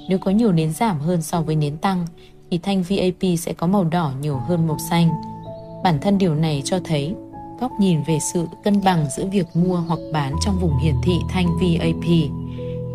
Nếu 0.10 0.18
có 0.18 0.32
nhiều 0.32 0.52
nến 0.52 0.74
giảm 0.74 1.00
hơn 1.00 1.22
so 1.22 1.42
với 1.42 1.56
nến 1.56 1.78
tăng, 1.78 2.06
thì 2.52 2.58
thanh 2.58 2.84
VAP 2.84 3.40
sẽ 3.40 3.54
có 3.54 3.68
màu 3.68 3.84
đỏ 3.84 4.12
nhiều 4.22 4.38
hơn 4.38 4.68
màu 4.68 4.78
xanh. 4.90 5.10
Bản 5.84 6.00
thân 6.02 6.18
điều 6.18 6.36
này 6.36 6.62
cho 6.66 6.80
thấy 6.84 7.16
góc 7.60 7.72
nhìn 7.80 8.04
về 8.04 8.20
sự 8.34 8.48
cân 8.64 8.84
bằng 8.84 9.06
giữa 9.18 9.26
việc 9.26 9.48
mua 9.56 9.76
hoặc 9.76 10.00
bán 10.14 10.36
trong 10.46 10.60
vùng 10.60 10.78
hiển 10.78 10.96
thị 11.04 11.16
thanh 11.30 11.48
VAP. 11.48 12.10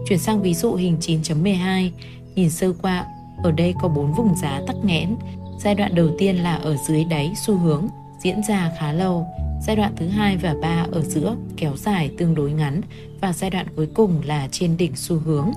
Chuyển 0.09 0.19
sang 0.19 0.43
ví 0.43 0.55
dụ 0.55 0.75
hình 0.75 0.97
9.12, 1.00 1.91
nhìn 2.35 2.50
sơ 2.50 2.73
qua, 2.83 3.07
ở 3.43 3.50
đây 3.50 3.75
có 3.83 3.88
4 3.88 4.12
vùng 4.12 4.37
giá 4.37 4.61
tắc 4.67 4.76
nghẽn. 4.85 5.17
Giai 5.59 5.75
đoạn 5.75 5.95
đầu 5.95 6.09
tiên 6.19 6.37
là 6.37 6.55
ở 6.55 6.76
dưới 6.76 7.05
đáy 7.05 7.33
xu 7.47 7.57
hướng, 7.57 7.88
diễn 8.19 8.43
ra 8.49 8.73
khá 8.79 8.93
lâu. 8.93 9.26
Giai 9.67 9.76
đoạn 9.76 9.93
thứ 9.97 10.09
hai 10.09 10.37
và 10.37 10.55
ba 10.62 10.87
ở 10.93 11.02
giữa 11.02 11.37
kéo 11.57 11.76
dài 11.76 12.11
tương 12.19 12.35
đối 12.35 12.52
ngắn 12.52 12.81
và 13.21 13.33
giai 13.33 13.50
đoạn 13.50 13.67
cuối 13.76 13.88
cùng 13.95 14.23
là 14.25 14.49
trên 14.52 14.76
đỉnh 14.76 14.97
xu 14.97 15.19
hướng. 15.19 15.50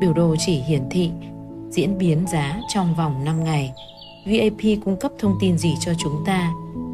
Biểu 0.00 0.12
đồ 0.12 0.36
chỉ 0.38 0.52
hiển 0.52 0.82
thị 0.90 1.10
diễn 1.70 1.98
biến 1.98 2.26
giá 2.32 2.60
trong 2.68 2.94
vòng 2.94 3.24
5 3.24 3.44
ngày. 3.44 3.72
VAP 4.26 4.84
cung 4.84 4.96
cấp 4.96 5.12
thông 5.18 5.36
tin 5.40 5.58
gì 5.58 5.74
cho 5.80 5.92
chúng 6.02 6.24
ta? 6.26 6.52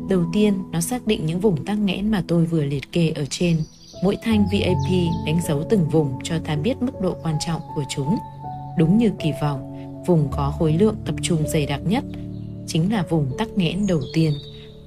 Đầu 0.08 0.24
tiên, 0.32 0.54
nó 0.72 0.80
xác 0.80 1.06
định 1.06 1.26
những 1.26 1.40
vùng 1.40 1.64
tắc 1.64 1.78
nghẽn 1.78 2.10
mà 2.10 2.22
tôi 2.28 2.44
vừa 2.44 2.64
liệt 2.64 2.92
kê 2.92 3.08
ở 3.08 3.24
trên. 3.30 3.62
Mỗi 4.04 4.16
thanh 4.22 4.44
VAP 4.52 4.90
đánh 5.26 5.40
dấu 5.48 5.64
từng 5.70 5.88
vùng 5.88 6.18
cho 6.22 6.38
ta 6.38 6.56
biết 6.56 6.82
mức 6.82 7.00
độ 7.02 7.16
quan 7.22 7.36
trọng 7.46 7.60
của 7.74 7.84
chúng. 7.88 8.16
Đúng 8.78 8.98
như 8.98 9.10
kỳ 9.18 9.32
vọng, 9.42 9.70
vùng 10.06 10.28
có 10.30 10.54
khối 10.58 10.72
lượng 10.72 10.96
tập 11.04 11.14
trung 11.22 11.48
dày 11.48 11.66
đặc 11.66 11.80
nhất 11.84 12.04
chính 12.66 12.92
là 12.92 13.04
vùng 13.08 13.30
tắc 13.38 13.48
nghẽn 13.56 13.86
đầu 13.86 14.00
tiên 14.14 14.32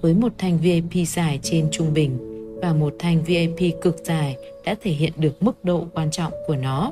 với 0.04 0.14
một 0.14 0.34
thanh 0.38 0.58
VAP 0.58 1.08
dài 1.08 1.40
trên 1.44 1.68
trung 1.72 1.94
bình 1.94 2.18
và 2.62 2.74
một 2.74 2.96
thanh 3.00 3.24
VAP 3.28 3.82
cực 3.82 3.98
dài 4.04 4.36
đã 4.66 4.76
thể 4.82 4.92
hiện 4.92 5.14
được 5.18 5.44
mức 5.44 5.66
độ 5.66 5.86
quan 5.94 6.12
trọng 6.12 6.34
của 6.48 6.56
nó. 6.56 6.92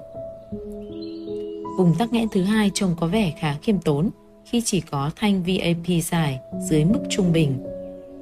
Vùng 1.77 1.95
tắc 1.99 2.13
nghẽn 2.13 2.27
thứ 2.31 2.41
hai 2.41 2.71
trông 2.73 2.95
có 2.99 3.07
vẻ 3.07 3.33
khá 3.39 3.55
khiêm 3.61 3.77
tốn 3.77 4.09
khi 4.45 4.61
chỉ 4.65 4.81
có 4.81 5.11
thanh 5.15 5.43
VAP 5.43 6.03
dài 6.03 6.39
dưới 6.69 6.85
mức 6.85 6.99
trung 7.09 7.33
bình. 7.33 7.53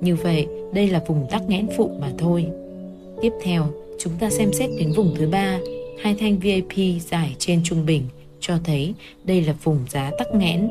Như 0.01 0.15
vậy, 0.15 0.47
đây 0.73 0.87
là 0.87 1.03
vùng 1.07 1.27
tắc 1.29 1.49
nghẽn 1.49 1.67
phụ 1.77 1.91
mà 2.01 2.11
thôi. 2.17 2.45
Tiếp 3.21 3.33
theo, 3.43 3.67
chúng 3.99 4.13
ta 4.19 4.29
xem 4.29 4.53
xét 4.53 4.69
đến 4.79 4.91
vùng 4.91 5.15
thứ 5.17 5.27
ba, 5.27 5.59
hai 6.01 6.15
thanh 6.19 6.39
VIP 6.39 7.01
dài 7.01 7.35
trên 7.39 7.61
trung 7.63 7.85
bình 7.85 8.03
cho 8.39 8.57
thấy 8.63 8.93
đây 9.23 9.41
là 9.41 9.53
vùng 9.63 9.79
giá 9.89 10.11
tắc 10.17 10.35
nghẽn, 10.35 10.69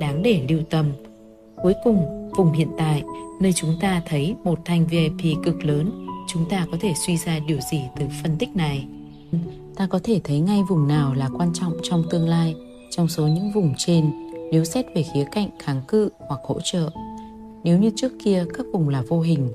đáng 0.00 0.22
để 0.22 0.40
lưu 0.48 0.60
tâm. 0.70 0.86
Cuối 1.62 1.74
cùng, 1.84 2.23
vùng 2.36 2.52
hiện 2.52 2.68
tại, 2.78 3.02
nơi 3.40 3.52
chúng 3.52 3.74
ta 3.80 4.02
thấy 4.06 4.34
một 4.44 4.58
thanh 4.64 4.86
VIP 4.86 5.36
cực 5.44 5.64
lớn, 5.64 6.06
chúng 6.28 6.48
ta 6.48 6.66
có 6.72 6.76
thể 6.80 6.92
suy 7.06 7.16
ra 7.16 7.38
điều 7.46 7.58
gì 7.72 7.80
từ 7.96 8.06
phân 8.22 8.36
tích 8.38 8.56
này? 8.56 8.86
Ta 9.76 9.86
có 9.86 10.00
thể 10.04 10.20
thấy 10.24 10.40
ngay 10.40 10.62
vùng 10.68 10.88
nào 10.88 11.14
là 11.14 11.28
quan 11.36 11.52
trọng 11.54 11.72
trong 11.82 12.04
tương 12.10 12.28
lai 12.28 12.54
trong 12.90 13.08
số 13.08 13.26
những 13.26 13.52
vùng 13.52 13.74
trên 13.78 14.10
nếu 14.52 14.64
xét 14.64 14.86
về 14.94 15.04
khía 15.14 15.24
cạnh 15.32 15.48
kháng 15.58 15.82
cự 15.88 16.08
hoặc 16.28 16.40
hỗ 16.44 16.60
trợ. 16.64 16.90
Nếu 17.64 17.78
như 17.78 17.90
trước 17.96 18.12
kia 18.24 18.44
các 18.54 18.66
vùng 18.72 18.88
là 18.88 19.02
vô 19.08 19.20
hình, 19.20 19.52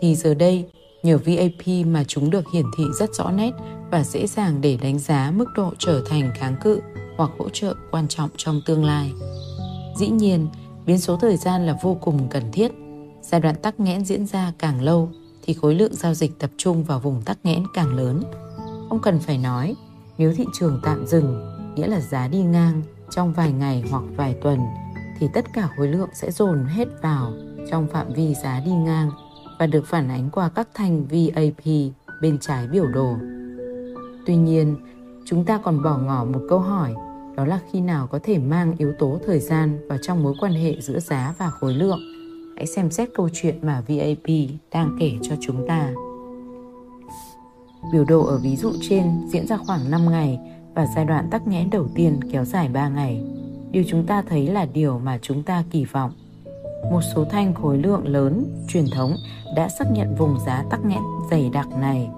thì 0.00 0.14
giờ 0.14 0.34
đây 0.34 0.64
Nhờ 1.02 1.18
VAP 1.18 1.86
mà 1.86 2.04
chúng 2.04 2.30
được 2.30 2.44
hiển 2.52 2.64
thị 2.76 2.84
rất 2.98 3.14
rõ 3.14 3.30
nét 3.30 3.50
và 3.90 4.04
dễ 4.04 4.26
dàng 4.26 4.60
để 4.60 4.78
đánh 4.82 4.98
giá 4.98 5.32
mức 5.34 5.44
độ 5.56 5.72
trở 5.78 6.02
thành 6.06 6.30
kháng 6.34 6.56
cự 6.60 6.80
hoặc 7.16 7.30
hỗ 7.38 7.48
trợ 7.48 7.74
quan 7.90 8.08
trọng 8.08 8.30
trong 8.36 8.60
tương 8.66 8.84
lai. 8.84 9.12
Dĩ 9.96 10.08
nhiên, 10.08 10.46
biến 10.90 10.98
số 10.98 11.16
thời 11.16 11.36
gian 11.36 11.66
là 11.66 11.78
vô 11.82 11.96
cùng 12.00 12.28
cần 12.30 12.42
thiết. 12.52 12.72
Giai 13.22 13.40
đoạn 13.40 13.54
tắc 13.62 13.80
nghẽn 13.80 14.04
diễn 14.04 14.26
ra 14.26 14.52
càng 14.58 14.82
lâu 14.82 15.08
thì 15.42 15.54
khối 15.54 15.74
lượng 15.74 15.94
giao 15.94 16.14
dịch 16.14 16.38
tập 16.38 16.50
trung 16.56 16.84
vào 16.84 17.00
vùng 17.00 17.22
tắc 17.22 17.38
nghẽn 17.44 17.62
càng 17.74 17.96
lớn. 17.96 18.22
ông 18.88 19.00
cần 19.02 19.18
phải 19.18 19.38
nói, 19.38 19.74
nếu 20.18 20.34
thị 20.34 20.44
trường 20.58 20.80
tạm 20.82 21.06
dừng, 21.06 21.56
nghĩa 21.74 21.86
là 21.86 22.00
giá 22.00 22.28
đi 22.28 22.38
ngang 22.38 22.82
trong 23.10 23.32
vài 23.32 23.52
ngày 23.52 23.84
hoặc 23.90 24.02
vài 24.16 24.34
tuần 24.42 24.58
thì 25.18 25.26
tất 25.34 25.44
cả 25.52 25.68
khối 25.76 25.88
lượng 25.88 26.08
sẽ 26.14 26.30
dồn 26.30 26.64
hết 26.64 26.88
vào 27.02 27.32
trong 27.70 27.86
phạm 27.86 28.12
vi 28.12 28.34
giá 28.34 28.60
đi 28.64 28.72
ngang 28.72 29.10
và 29.58 29.66
được 29.66 29.86
phản 29.86 30.08
ánh 30.08 30.30
qua 30.30 30.50
các 30.54 30.68
thanh 30.74 31.04
VAP 31.04 31.64
bên 32.22 32.38
trái 32.40 32.68
biểu 32.68 32.86
đồ. 32.86 33.16
Tuy 34.26 34.36
nhiên, 34.36 34.76
chúng 35.26 35.44
ta 35.44 35.58
còn 35.58 35.82
bỏ 35.82 35.98
ngỏ 35.98 36.24
một 36.24 36.40
câu 36.48 36.58
hỏi, 36.58 36.94
đó 37.40 37.46
là 37.46 37.60
khi 37.72 37.80
nào 37.80 38.06
có 38.06 38.18
thể 38.22 38.38
mang 38.38 38.74
yếu 38.78 38.92
tố 38.98 39.18
thời 39.26 39.40
gian 39.40 39.78
vào 39.88 39.98
trong 40.02 40.22
mối 40.22 40.34
quan 40.40 40.52
hệ 40.52 40.80
giữa 40.80 40.98
giá 41.00 41.34
và 41.38 41.50
khối 41.50 41.74
lượng. 41.74 42.00
Hãy 42.56 42.66
xem 42.66 42.90
xét 42.90 43.08
câu 43.14 43.28
chuyện 43.32 43.58
mà 43.62 43.82
VAP 43.88 44.34
đang 44.72 44.96
kể 45.00 45.12
cho 45.22 45.34
chúng 45.40 45.66
ta. 45.68 45.92
Biểu 47.92 48.04
đồ 48.04 48.24
ở 48.24 48.38
ví 48.38 48.56
dụ 48.56 48.72
trên 48.88 49.04
diễn 49.32 49.46
ra 49.46 49.56
khoảng 49.56 49.90
5 49.90 50.10
ngày 50.10 50.38
và 50.74 50.86
giai 50.96 51.04
đoạn 51.04 51.28
tắc 51.30 51.46
nghẽn 51.46 51.70
đầu 51.70 51.88
tiên 51.94 52.20
kéo 52.32 52.44
dài 52.44 52.68
3 52.68 52.88
ngày. 52.88 53.22
Điều 53.70 53.84
chúng 53.88 54.06
ta 54.06 54.22
thấy 54.28 54.46
là 54.46 54.66
điều 54.72 54.98
mà 54.98 55.18
chúng 55.22 55.42
ta 55.42 55.64
kỳ 55.70 55.84
vọng. 55.84 56.12
Một 56.90 57.00
số 57.14 57.24
thanh 57.24 57.54
khối 57.54 57.78
lượng 57.78 58.08
lớn 58.08 58.44
truyền 58.68 58.84
thống 58.92 59.14
đã 59.56 59.68
xác 59.68 59.84
nhận 59.92 60.14
vùng 60.14 60.38
giá 60.46 60.64
tắc 60.70 60.84
nghẽn 60.84 61.02
dày 61.30 61.50
đặc 61.52 61.68
này. 61.80 62.08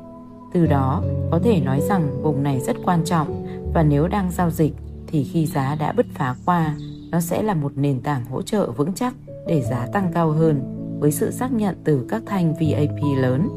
Từ 0.52 0.66
đó, 0.66 1.02
có 1.30 1.38
thể 1.44 1.60
nói 1.60 1.80
rằng 1.80 2.22
vùng 2.22 2.42
này 2.42 2.60
rất 2.60 2.76
quan 2.84 3.04
trọng 3.04 3.46
và 3.74 3.82
nếu 3.82 4.08
đang 4.08 4.30
giao 4.30 4.50
dịch 4.50 4.72
thì 5.12 5.24
khi 5.24 5.46
giá 5.46 5.74
đã 5.74 5.92
bứt 5.92 6.06
phá 6.14 6.34
qua, 6.44 6.76
nó 7.10 7.20
sẽ 7.20 7.42
là 7.42 7.54
một 7.54 7.72
nền 7.76 8.00
tảng 8.00 8.24
hỗ 8.24 8.42
trợ 8.42 8.70
vững 8.70 8.92
chắc 8.94 9.14
để 9.46 9.62
giá 9.62 9.86
tăng 9.92 10.10
cao 10.14 10.30
hơn 10.30 10.62
với 11.00 11.12
sự 11.12 11.30
xác 11.30 11.52
nhận 11.52 11.76
từ 11.84 12.06
các 12.08 12.22
thanh 12.26 12.52
VAP 12.54 13.00
lớn. 13.16 13.48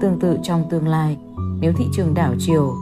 Tương 0.00 0.20
tự 0.20 0.38
trong 0.42 0.64
tương 0.70 0.88
lai, 0.88 1.16
nếu 1.60 1.72
thị 1.72 1.84
trường 1.92 2.14
đảo 2.14 2.34
chiều, 2.38 2.74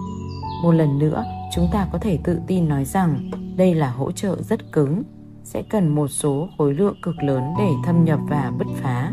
một 0.63 0.73
lần 0.73 0.99
nữa 0.99 1.25
chúng 1.55 1.69
ta 1.73 1.89
có 1.93 1.99
thể 1.99 2.19
tự 2.25 2.41
tin 2.47 2.69
nói 2.69 2.85
rằng 2.85 3.31
đây 3.57 3.75
là 3.75 3.91
hỗ 3.91 4.13
trợ 4.13 4.37
rất 4.43 4.73
cứng, 4.73 5.03
sẽ 5.45 5.63
cần 5.63 5.89
một 5.89 6.09
số 6.09 6.49
khối 6.59 6.75
lượng 6.75 6.97
cực 7.03 7.15
lớn 7.23 7.43
để 7.59 7.69
thâm 7.85 8.05
nhập 8.05 8.21
và 8.29 8.53
bứt 8.59 8.69
phá. 8.83 9.13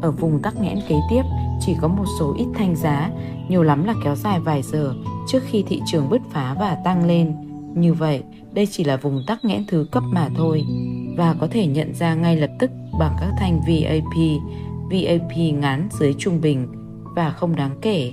Ở 0.00 0.10
vùng 0.10 0.42
tắc 0.42 0.60
nghẽn 0.60 0.78
kế 0.88 1.00
tiếp, 1.10 1.22
chỉ 1.60 1.76
có 1.80 1.88
một 1.88 2.04
số 2.18 2.34
ít 2.38 2.46
thanh 2.54 2.76
giá, 2.76 3.10
nhiều 3.48 3.62
lắm 3.62 3.84
là 3.84 3.94
kéo 4.04 4.16
dài 4.16 4.40
vài 4.40 4.62
giờ 4.62 4.94
trước 5.28 5.42
khi 5.46 5.64
thị 5.68 5.82
trường 5.86 6.10
bứt 6.10 6.22
phá 6.30 6.56
và 6.60 6.76
tăng 6.84 7.06
lên. 7.06 7.49
Như 7.74 7.94
vậy, 7.94 8.22
đây 8.52 8.66
chỉ 8.66 8.84
là 8.84 8.96
vùng 8.96 9.22
tắc 9.26 9.44
nghẽn 9.44 9.64
thứ 9.68 9.86
cấp 9.90 10.02
mà 10.12 10.28
thôi 10.36 10.64
và 11.16 11.34
có 11.40 11.48
thể 11.50 11.66
nhận 11.66 11.94
ra 11.94 12.14
ngay 12.14 12.36
lập 12.36 12.50
tức 12.58 12.70
bằng 12.98 13.16
các 13.20 13.30
thanh 13.38 13.60
VAP, 13.60 14.40
VAP 14.90 15.38
ngắn 15.38 15.88
dưới 16.00 16.14
trung 16.18 16.40
bình 16.40 16.68
và 17.16 17.30
không 17.30 17.56
đáng 17.56 17.78
kể. 17.82 18.12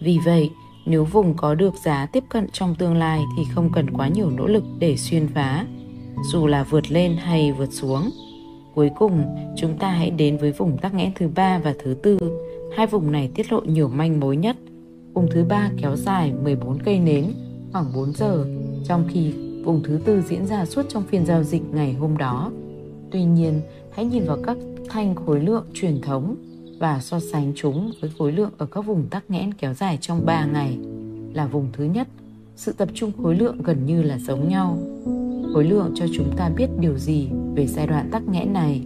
Vì 0.00 0.18
vậy, 0.24 0.50
nếu 0.86 1.04
vùng 1.04 1.34
có 1.36 1.54
được 1.54 1.74
giá 1.84 2.06
tiếp 2.06 2.24
cận 2.28 2.46
trong 2.52 2.74
tương 2.74 2.96
lai 2.96 3.20
thì 3.36 3.42
không 3.54 3.70
cần 3.72 3.90
quá 3.90 4.08
nhiều 4.08 4.30
nỗ 4.30 4.46
lực 4.46 4.64
để 4.78 4.96
xuyên 4.96 5.28
phá, 5.28 5.66
dù 6.32 6.46
là 6.46 6.64
vượt 6.64 6.90
lên 6.90 7.16
hay 7.16 7.52
vượt 7.52 7.72
xuống. 7.72 8.10
Cuối 8.74 8.90
cùng, 8.98 9.24
chúng 9.56 9.78
ta 9.78 9.90
hãy 9.90 10.10
đến 10.10 10.36
với 10.38 10.52
vùng 10.52 10.78
tắc 10.78 10.94
nghẽn 10.94 11.12
thứ 11.14 11.28
ba 11.34 11.58
và 11.58 11.74
thứ 11.84 11.96
tư. 12.02 12.18
Hai 12.76 12.86
vùng 12.86 13.12
này 13.12 13.30
tiết 13.34 13.52
lộ 13.52 13.60
nhiều 13.60 13.88
manh 13.88 14.20
mối 14.20 14.36
nhất. 14.36 14.56
Vùng 15.14 15.28
thứ 15.30 15.44
ba 15.44 15.70
kéo 15.82 15.96
dài 15.96 16.32
14 16.44 16.78
cây 16.78 16.98
nến, 16.98 17.32
khoảng 17.72 17.92
4 17.94 18.12
giờ, 18.12 18.46
trong 18.84 19.04
khi 19.08 19.32
vùng 19.64 19.82
thứ 19.82 19.98
tư 20.04 20.22
diễn 20.22 20.46
ra 20.46 20.66
suốt 20.66 20.82
trong 20.88 21.02
phiên 21.02 21.26
giao 21.26 21.42
dịch 21.42 21.62
ngày 21.72 21.92
hôm 21.92 22.16
đó. 22.16 22.50
Tuy 23.10 23.24
nhiên, 23.24 23.60
hãy 23.92 24.04
nhìn 24.04 24.24
vào 24.24 24.38
các 24.42 24.56
thanh 24.88 25.14
khối 25.14 25.40
lượng 25.40 25.64
truyền 25.74 26.00
thống 26.00 26.36
và 26.78 27.00
so 27.00 27.20
sánh 27.20 27.52
chúng 27.56 27.92
với 28.00 28.10
khối 28.18 28.32
lượng 28.32 28.50
ở 28.58 28.66
các 28.66 28.80
vùng 28.80 29.06
tắc 29.10 29.30
nghẽn 29.30 29.54
kéo 29.54 29.74
dài 29.74 29.98
trong 30.00 30.26
3 30.26 30.46
ngày 30.46 30.78
là 31.34 31.46
vùng 31.46 31.68
thứ 31.72 31.84
nhất, 31.84 32.08
sự 32.56 32.72
tập 32.72 32.88
trung 32.94 33.12
khối 33.22 33.34
lượng 33.34 33.62
gần 33.62 33.86
như 33.86 34.02
là 34.02 34.18
giống 34.18 34.48
nhau. 34.48 34.78
Khối 35.54 35.64
lượng 35.64 35.92
cho 35.94 36.06
chúng 36.14 36.36
ta 36.36 36.50
biết 36.56 36.68
điều 36.80 36.98
gì 36.98 37.28
về 37.54 37.66
giai 37.66 37.86
đoạn 37.86 38.08
tắc 38.12 38.28
nghẽn 38.28 38.52
này. 38.52 38.82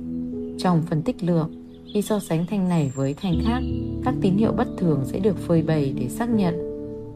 Trong 0.58 0.82
phân 0.82 1.02
tích 1.02 1.24
lượng, 1.24 1.50
khi 1.94 2.02
so 2.02 2.20
sánh 2.20 2.46
thanh 2.46 2.68
này 2.68 2.92
với 2.94 3.14
thanh 3.14 3.34
khác, 3.44 3.60
các 4.04 4.14
tín 4.20 4.36
hiệu 4.36 4.52
bất 4.52 4.68
thường 4.78 5.00
sẽ 5.04 5.18
được 5.18 5.38
phơi 5.38 5.62
bày 5.62 5.94
để 6.00 6.08
xác 6.08 6.30
nhận 6.30 6.54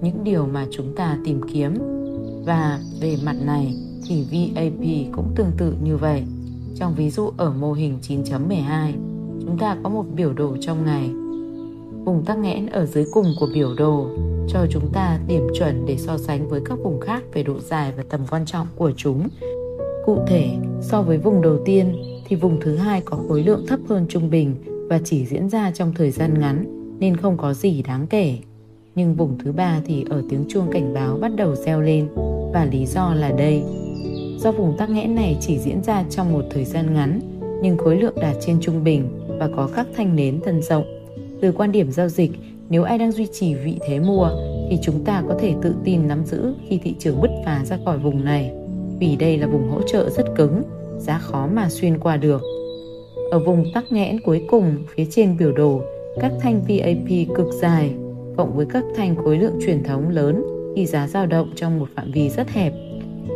những 0.02 0.24
điều 0.24 0.46
mà 0.46 0.66
chúng 0.70 0.94
ta 0.96 1.18
tìm 1.24 1.40
kiếm. 1.52 1.74
Và 2.44 2.80
về 3.00 3.16
mặt 3.24 3.36
này 3.44 3.74
thì 4.08 4.24
VAP 4.24 5.14
cũng 5.16 5.32
tương 5.36 5.50
tự 5.58 5.74
như 5.82 5.96
vậy. 5.96 6.22
Trong 6.76 6.94
ví 6.94 7.10
dụ 7.10 7.30
ở 7.36 7.52
mô 7.52 7.72
hình 7.72 7.98
9.12, 8.08 8.92
chúng 9.42 9.58
ta 9.58 9.76
có 9.82 9.88
một 9.88 10.04
biểu 10.16 10.32
đồ 10.32 10.56
trong 10.60 10.84
ngày. 10.84 11.10
Vùng 12.04 12.24
tắc 12.24 12.38
nghẽn 12.38 12.66
ở 12.66 12.86
dưới 12.86 13.04
cùng 13.12 13.26
của 13.40 13.48
biểu 13.54 13.74
đồ 13.74 14.08
cho 14.48 14.66
chúng 14.70 14.92
ta 14.92 15.18
điểm 15.28 15.46
chuẩn 15.58 15.86
để 15.86 15.96
so 15.96 16.18
sánh 16.18 16.48
với 16.48 16.60
các 16.64 16.78
vùng 16.82 17.00
khác 17.00 17.22
về 17.32 17.42
độ 17.42 17.60
dài 17.60 17.92
và 17.96 18.02
tầm 18.08 18.20
quan 18.30 18.46
trọng 18.46 18.66
của 18.76 18.92
chúng. 18.96 19.28
Cụ 20.06 20.18
thể, 20.26 20.56
so 20.80 21.02
với 21.02 21.18
vùng 21.18 21.42
đầu 21.42 21.58
tiên 21.64 22.02
thì 22.24 22.36
vùng 22.36 22.60
thứ 22.60 22.76
hai 22.76 23.00
có 23.04 23.18
khối 23.28 23.42
lượng 23.42 23.64
thấp 23.68 23.80
hơn 23.88 24.06
trung 24.08 24.30
bình 24.30 24.56
và 24.88 25.00
chỉ 25.04 25.26
diễn 25.26 25.48
ra 25.48 25.70
trong 25.70 25.94
thời 25.94 26.10
gian 26.10 26.40
ngắn 26.40 26.64
nên 27.00 27.16
không 27.16 27.36
có 27.36 27.54
gì 27.54 27.82
đáng 27.82 28.06
kể. 28.06 28.38
Nhưng 28.94 29.14
vùng 29.14 29.38
thứ 29.38 29.52
ba 29.52 29.80
thì 29.84 30.04
ở 30.10 30.22
tiếng 30.30 30.44
chuông 30.48 30.70
cảnh 30.72 30.94
báo 30.94 31.18
bắt 31.20 31.32
đầu 31.36 31.54
reo 31.54 31.80
lên 31.80 32.08
và 32.52 32.68
lý 32.72 32.86
do 32.86 33.14
là 33.14 33.32
đây. 33.32 33.62
Do 34.38 34.52
vùng 34.52 34.76
tắc 34.78 34.90
nghẽn 34.90 35.14
này 35.14 35.36
chỉ 35.40 35.58
diễn 35.58 35.82
ra 35.82 36.04
trong 36.10 36.32
một 36.32 36.44
thời 36.50 36.64
gian 36.64 36.94
ngắn 36.94 37.20
nhưng 37.62 37.78
khối 37.78 37.96
lượng 37.96 38.14
đạt 38.20 38.36
trên 38.40 38.60
trung 38.60 38.84
bình 38.84 39.08
và 39.38 39.48
có 39.56 39.68
các 39.76 39.86
thanh 39.96 40.16
nến 40.16 40.40
thân 40.44 40.62
rộng. 40.62 40.84
Từ 41.40 41.52
quan 41.52 41.72
điểm 41.72 41.92
giao 41.92 42.08
dịch, 42.08 42.30
nếu 42.68 42.82
ai 42.82 42.98
đang 42.98 43.12
duy 43.12 43.26
trì 43.32 43.54
vị 43.54 43.78
thế 43.86 44.00
mua 44.00 44.30
thì 44.70 44.78
chúng 44.82 45.04
ta 45.04 45.22
có 45.28 45.34
thể 45.40 45.54
tự 45.62 45.74
tin 45.84 46.08
nắm 46.08 46.24
giữ 46.24 46.54
khi 46.68 46.78
thị 46.84 46.94
trường 46.98 47.20
bứt 47.20 47.30
phá 47.44 47.64
ra 47.64 47.78
khỏi 47.84 47.98
vùng 47.98 48.24
này 48.24 48.52
vì 49.00 49.16
đây 49.16 49.38
là 49.38 49.46
vùng 49.46 49.68
hỗ 49.70 49.82
trợ 49.82 50.10
rất 50.10 50.26
cứng, 50.36 50.62
giá 50.98 51.18
khó 51.18 51.46
mà 51.46 51.68
xuyên 51.70 51.98
qua 51.98 52.16
được. 52.16 52.42
Ở 53.30 53.38
vùng 53.38 53.64
tắc 53.74 53.92
nghẽn 53.92 54.20
cuối 54.20 54.46
cùng 54.50 54.76
phía 54.94 55.04
trên 55.10 55.36
biểu 55.38 55.52
đồ, 55.52 55.80
các 56.20 56.32
thanh 56.40 56.60
VAP 56.60 57.36
cực 57.36 57.46
dài 57.52 57.94
cộng 58.36 58.56
với 58.56 58.66
các 58.66 58.84
thanh 58.96 59.16
khối 59.16 59.38
lượng 59.38 59.58
truyền 59.66 59.82
thống 59.82 60.08
lớn 60.08 60.44
khi 60.76 60.86
giá 60.86 61.08
dao 61.08 61.26
động 61.26 61.52
trong 61.56 61.78
một 61.78 61.88
phạm 61.96 62.10
vi 62.10 62.28
rất 62.28 62.50
hẹp. 62.50 62.72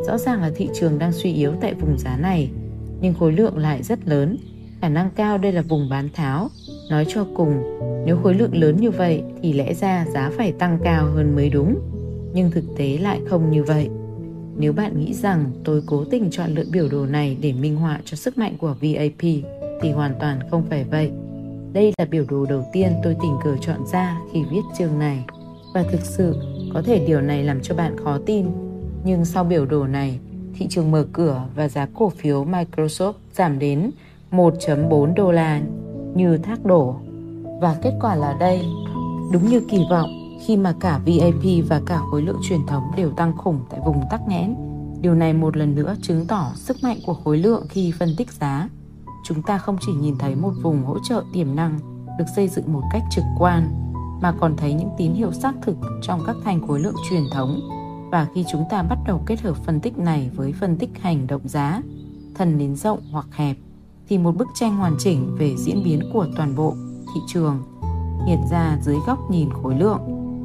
Rõ 0.06 0.18
ràng 0.18 0.42
là 0.42 0.50
thị 0.56 0.68
trường 0.74 0.98
đang 0.98 1.12
suy 1.12 1.32
yếu 1.32 1.52
tại 1.60 1.74
vùng 1.74 1.98
giá 1.98 2.16
này, 2.16 2.50
nhưng 3.00 3.14
khối 3.14 3.32
lượng 3.32 3.58
lại 3.58 3.82
rất 3.82 3.98
lớn 4.08 4.36
khả 4.80 4.88
năng 4.88 5.10
cao 5.10 5.38
đây 5.38 5.52
là 5.52 5.62
vùng 5.62 5.88
bán 5.88 6.08
tháo. 6.14 6.50
Nói 6.90 7.06
cho 7.08 7.26
cùng, 7.34 7.62
nếu 8.06 8.16
khối 8.22 8.34
lượng 8.34 8.56
lớn 8.56 8.76
như 8.76 8.90
vậy 8.90 9.22
thì 9.42 9.52
lẽ 9.52 9.74
ra 9.74 10.06
giá 10.14 10.30
phải 10.36 10.52
tăng 10.52 10.78
cao 10.84 11.06
hơn 11.06 11.34
mới 11.34 11.50
đúng. 11.50 11.80
Nhưng 12.34 12.50
thực 12.50 12.64
tế 12.76 12.98
lại 12.98 13.20
không 13.28 13.50
như 13.50 13.64
vậy. 13.64 13.88
Nếu 14.58 14.72
bạn 14.72 15.00
nghĩ 15.00 15.14
rằng 15.14 15.50
tôi 15.64 15.82
cố 15.86 16.04
tình 16.04 16.30
chọn 16.30 16.50
lựa 16.54 16.64
biểu 16.72 16.88
đồ 16.88 17.06
này 17.06 17.36
để 17.40 17.52
minh 17.52 17.76
họa 17.76 18.00
cho 18.04 18.16
sức 18.16 18.38
mạnh 18.38 18.56
của 18.58 18.76
VAP 18.80 19.20
thì 19.82 19.90
hoàn 19.94 20.14
toàn 20.20 20.38
không 20.50 20.64
phải 20.70 20.84
vậy. 20.84 21.10
Đây 21.76 21.92
là 21.98 22.04
biểu 22.04 22.24
đồ 22.28 22.46
đầu 22.46 22.64
tiên 22.72 22.92
tôi 23.02 23.16
tình 23.22 23.36
cờ 23.44 23.56
chọn 23.60 23.86
ra 23.86 24.20
khi 24.32 24.44
viết 24.50 24.60
chương 24.78 24.98
này. 24.98 25.24
Và 25.74 25.82
thực 25.82 26.00
sự, 26.00 26.34
có 26.74 26.82
thể 26.82 27.06
điều 27.06 27.20
này 27.20 27.44
làm 27.44 27.62
cho 27.62 27.74
bạn 27.74 27.96
khó 28.04 28.18
tin. 28.26 28.46
Nhưng 29.04 29.24
sau 29.24 29.44
biểu 29.44 29.66
đồ 29.66 29.86
này, 29.86 30.18
thị 30.54 30.66
trường 30.70 30.90
mở 30.90 31.06
cửa 31.12 31.42
và 31.54 31.68
giá 31.68 31.86
cổ 31.94 32.08
phiếu 32.08 32.44
Microsoft 32.44 33.12
giảm 33.32 33.58
đến 33.58 33.90
1.4 34.30 35.14
đô 35.14 35.32
la 35.32 35.60
như 36.14 36.38
thác 36.38 36.64
đổ. 36.64 36.96
Và 37.60 37.76
kết 37.82 37.92
quả 38.00 38.14
là 38.14 38.36
đây, 38.40 38.60
đúng 39.32 39.48
như 39.48 39.60
kỳ 39.68 39.78
vọng 39.90 40.38
khi 40.46 40.56
mà 40.56 40.74
cả 40.80 41.00
VAP 41.06 41.68
và 41.68 41.80
cả 41.86 42.00
khối 42.10 42.22
lượng 42.22 42.40
truyền 42.48 42.66
thống 42.66 42.84
đều 42.96 43.10
tăng 43.10 43.36
khủng 43.36 43.60
tại 43.70 43.80
vùng 43.84 44.00
tắc 44.10 44.20
nghẽn. 44.28 44.54
Điều 45.00 45.14
này 45.14 45.32
một 45.32 45.56
lần 45.56 45.74
nữa 45.74 45.96
chứng 46.02 46.26
tỏ 46.26 46.52
sức 46.54 46.76
mạnh 46.82 46.98
của 47.06 47.14
khối 47.14 47.38
lượng 47.38 47.66
khi 47.68 47.92
phân 47.98 48.08
tích 48.16 48.32
giá. 48.32 48.68
Chúng 49.28 49.42
ta 49.42 49.58
không 49.58 49.76
chỉ 49.80 49.92
nhìn 49.92 50.18
thấy 50.18 50.34
một 50.34 50.52
vùng 50.62 50.84
hỗ 50.84 50.98
trợ 50.98 51.24
tiềm 51.32 51.56
năng 51.56 51.78
được 52.18 52.24
xây 52.36 52.48
dựng 52.48 52.72
một 52.72 52.82
cách 52.92 53.02
trực 53.10 53.24
quan, 53.38 53.92
mà 54.22 54.32
còn 54.40 54.56
thấy 54.56 54.72
những 54.72 54.90
tín 54.98 55.12
hiệu 55.12 55.32
xác 55.32 55.52
thực 55.62 55.76
trong 56.02 56.20
các 56.26 56.36
thành 56.44 56.66
khối 56.66 56.80
lượng 56.80 56.94
truyền 57.10 57.22
thống. 57.32 57.60
Và 58.10 58.26
khi 58.34 58.44
chúng 58.52 58.64
ta 58.70 58.82
bắt 58.82 58.98
đầu 59.06 59.22
kết 59.26 59.40
hợp 59.40 59.56
phân 59.56 59.80
tích 59.80 59.98
này 59.98 60.30
với 60.34 60.52
phân 60.52 60.76
tích 60.76 60.90
hành 61.00 61.26
động 61.26 61.48
giá, 61.48 61.82
thần 62.34 62.58
nến 62.58 62.76
rộng 62.76 63.00
hoặc 63.10 63.26
hẹp, 63.32 63.56
thì 64.08 64.18
một 64.18 64.36
bức 64.36 64.48
tranh 64.54 64.76
hoàn 64.76 64.96
chỉnh 64.98 65.36
về 65.38 65.56
diễn 65.56 65.82
biến 65.84 66.00
của 66.12 66.26
toàn 66.36 66.56
bộ 66.56 66.74
thị 67.14 67.20
trường 67.28 67.62
hiện 68.26 68.40
ra 68.50 68.78
dưới 68.82 68.96
góc 69.06 69.18
nhìn 69.30 69.48
khối 69.62 69.74
lượng. 69.74 70.00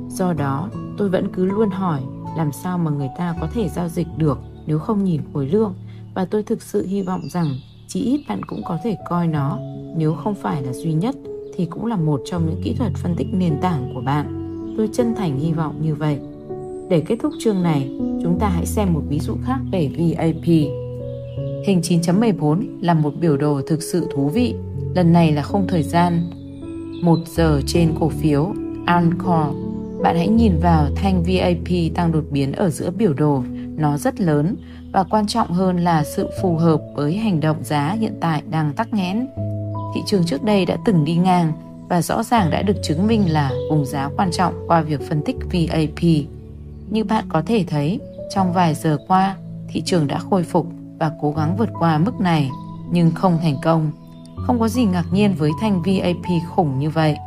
Do 0.09 0.33
đó, 0.33 0.69
tôi 0.97 1.09
vẫn 1.09 1.27
cứ 1.33 1.45
luôn 1.45 1.69
hỏi 1.69 2.01
làm 2.37 2.51
sao 2.51 2.77
mà 2.77 2.91
người 2.91 3.09
ta 3.17 3.35
có 3.41 3.47
thể 3.53 3.69
giao 3.69 3.89
dịch 3.89 4.07
được 4.17 4.39
nếu 4.65 4.79
không 4.79 5.03
nhìn 5.03 5.21
khối 5.33 5.47
lượng 5.47 5.73
và 6.13 6.25
tôi 6.25 6.43
thực 6.43 6.61
sự 6.61 6.85
hy 6.85 7.01
vọng 7.01 7.21
rằng 7.31 7.47
chỉ 7.93 8.01
ít 8.01 8.21
bạn 8.27 8.43
cũng 8.43 8.61
có 8.63 8.77
thể 8.83 8.97
coi 9.05 9.27
nó 9.27 9.59
nếu 9.95 10.13
không 10.13 10.35
phải 10.35 10.61
là 10.61 10.73
duy 10.73 10.93
nhất 10.93 11.15
thì 11.55 11.65
cũng 11.65 11.85
là 11.85 11.95
một 11.95 12.21
trong 12.25 12.45
những 12.45 12.61
kỹ 12.63 12.75
thuật 12.77 12.91
phân 12.95 13.15
tích 13.15 13.27
nền 13.31 13.57
tảng 13.61 13.91
của 13.93 14.01
bạn. 14.01 14.25
Tôi 14.77 14.89
chân 14.93 15.15
thành 15.15 15.39
hy 15.39 15.51
vọng 15.51 15.75
như 15.81 15.95
vậy. 15.95 16.19
Để 16.89 17.03
kết 17.07 17.15
thúc 17.21 17.33
chương 17.39 17.63
này, 17.63 17.89
chúng 18.23 18.37
ta 18.39 18.49
hãy 18.49 18.65
xem 18.65 18.93
một 18.93 19.01
ví 19.09 19.19
dụ 19.19 19.33
khác 19.45 19.59
về 19.71 19.89
VAP. 19.97 20.45
Hình 21.65 21.81
9.14 21.81 22.63
là 22.81 22.93
một 22.93 23.13
biểu 23.19 23.37
đồ 23.37 23.61
thực 23.67 23.83
sự 23.83 24.07
thú 24.13 24.29
vị. 24.29 24.55
Lần 24.95 25.13
này 25.13 25.31
là 25.31 25.41
không 25.41 25.67
thời 25.67 25.83
gian 25.83 26.29
1 27.01 27.19
giờ 27.25 27.61
trên 27.67 27.93
cổ 27.99 28.09
phiếu 28.09 28.53
Anchor. 28.85 29.55
Bạn 30.01 30.15
hãy 30.15 30.27
nhìn 30.27 30.53
vào 30.61 30.87
thanh 30.95 31.23
VAP 31.23 31.95
tăng 31.95 32.11
đột 32.11 32.23
biến 32.31 32.51
ở 32.51 32.69
giữa 32.69 32.91
biểu 32.91 33.13
đồ. 33.13 33.43
Nó 33.77 33.97
rất 33.97 34.21
lớn 34.21 34.55
và 34.91 35.03
quan 35.03 35.27
trọng 35.27 35.51
hơn 35.51 35.77
là 35.77 36.03
sự 36.03 36.29
phù 36.41 36.55
hợp 36.55 36.81
với 36.95 37.17
hành 37.17 37.39
động 37.39 37.63
giá 37.63 37.95
hiện 37.99 38.17
tại 38.21 38.41
đang 38.49 38.73
tắc 38.73 38.93
nghẽn. 38.93 39.27
Thị 39.95 40.01
trường 40.05 40.25
trước 40.25 40.43
đây 40.43 40.65
đã 40.65 40.77
từng 40.85 41.05
đi 41.05 41.15
ngang 41.15 41.53
và 41.89 42.01
rõ 42.01 42.23
ràng 42.23 42.49
đã 42.49 42.61
được 42.61 42.77
chứng 42.83 43.07
minh 43.07 43.33
là 43.33 43.51
vùng 43.69 43.85
giá 43.85 44.09
quan 44.17 44.31
trọng 44.31 44.53
qua 44.67 44.81
việc 44.81 45.01
phân 45.09 45.21
tích 45.21 45.35
VAP. 45.51 46.03
Như 46.89 47.03
bạn 47.03 47.25
có 47.29 47.41
thể 47.45 47.63
thấy, 47.67 47.99
trong 48.35 48.53
vài 48.53 48.73
giờ 48.73 48.97
qua, 49.07 49.35
thị 49.67 49.81
trường 49.85 50.07
đã 50.07 50.19
khôi 50.19 50.43
phục 50.43 50.67
và 50.99 51.11
cố 51.21 51.31
gắng 51.31 51.57
vượt 51.57 51.69
qua 51.79 51.97
mức 51.97 52.19
này, 52.19 52.49
nhưng 52.91 53.11
không 53.11 53.39
thành 53.41 53.55
công. 53.63 53.91
Không 54.35 54.59
có 54.59 54.67
gì 54.67 54.83
ngạc 54.83 55.05
nhiên 55.11 55.33
với 55.37 55.51
thanh 55.61 55.81
VAP 55.81 56.31
khủng 56.49 56.79
như 56.79 56.89
vậy. 56.89 57.17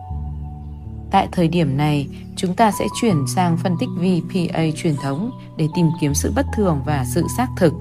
Tại 1.10 1.28
thời 1.32 1.48
điểm 1.48 1.76
này, 1.76 2.08
chúng 2.36 2.54
ta 2.54 2.70
sẽ 2.78 2.86
chuyển 3.00 3.26
sang 3.26 3.56
phân 3.56 3.76
tích 3.80 3.88
VPA 3.96 4.62
truyền 4.76 4.96
thống 4.96 5.30
để 5.56 5.68
tìm 5.74 5.86
kiếm 6.00 6.14
sự 6.14 6.32
bất 6.36 6.46
thường 6.56 6.82
và 6.86 7.04
sự 7.14 7.26
xác 7.36 7.48
thực. 7.56 7.74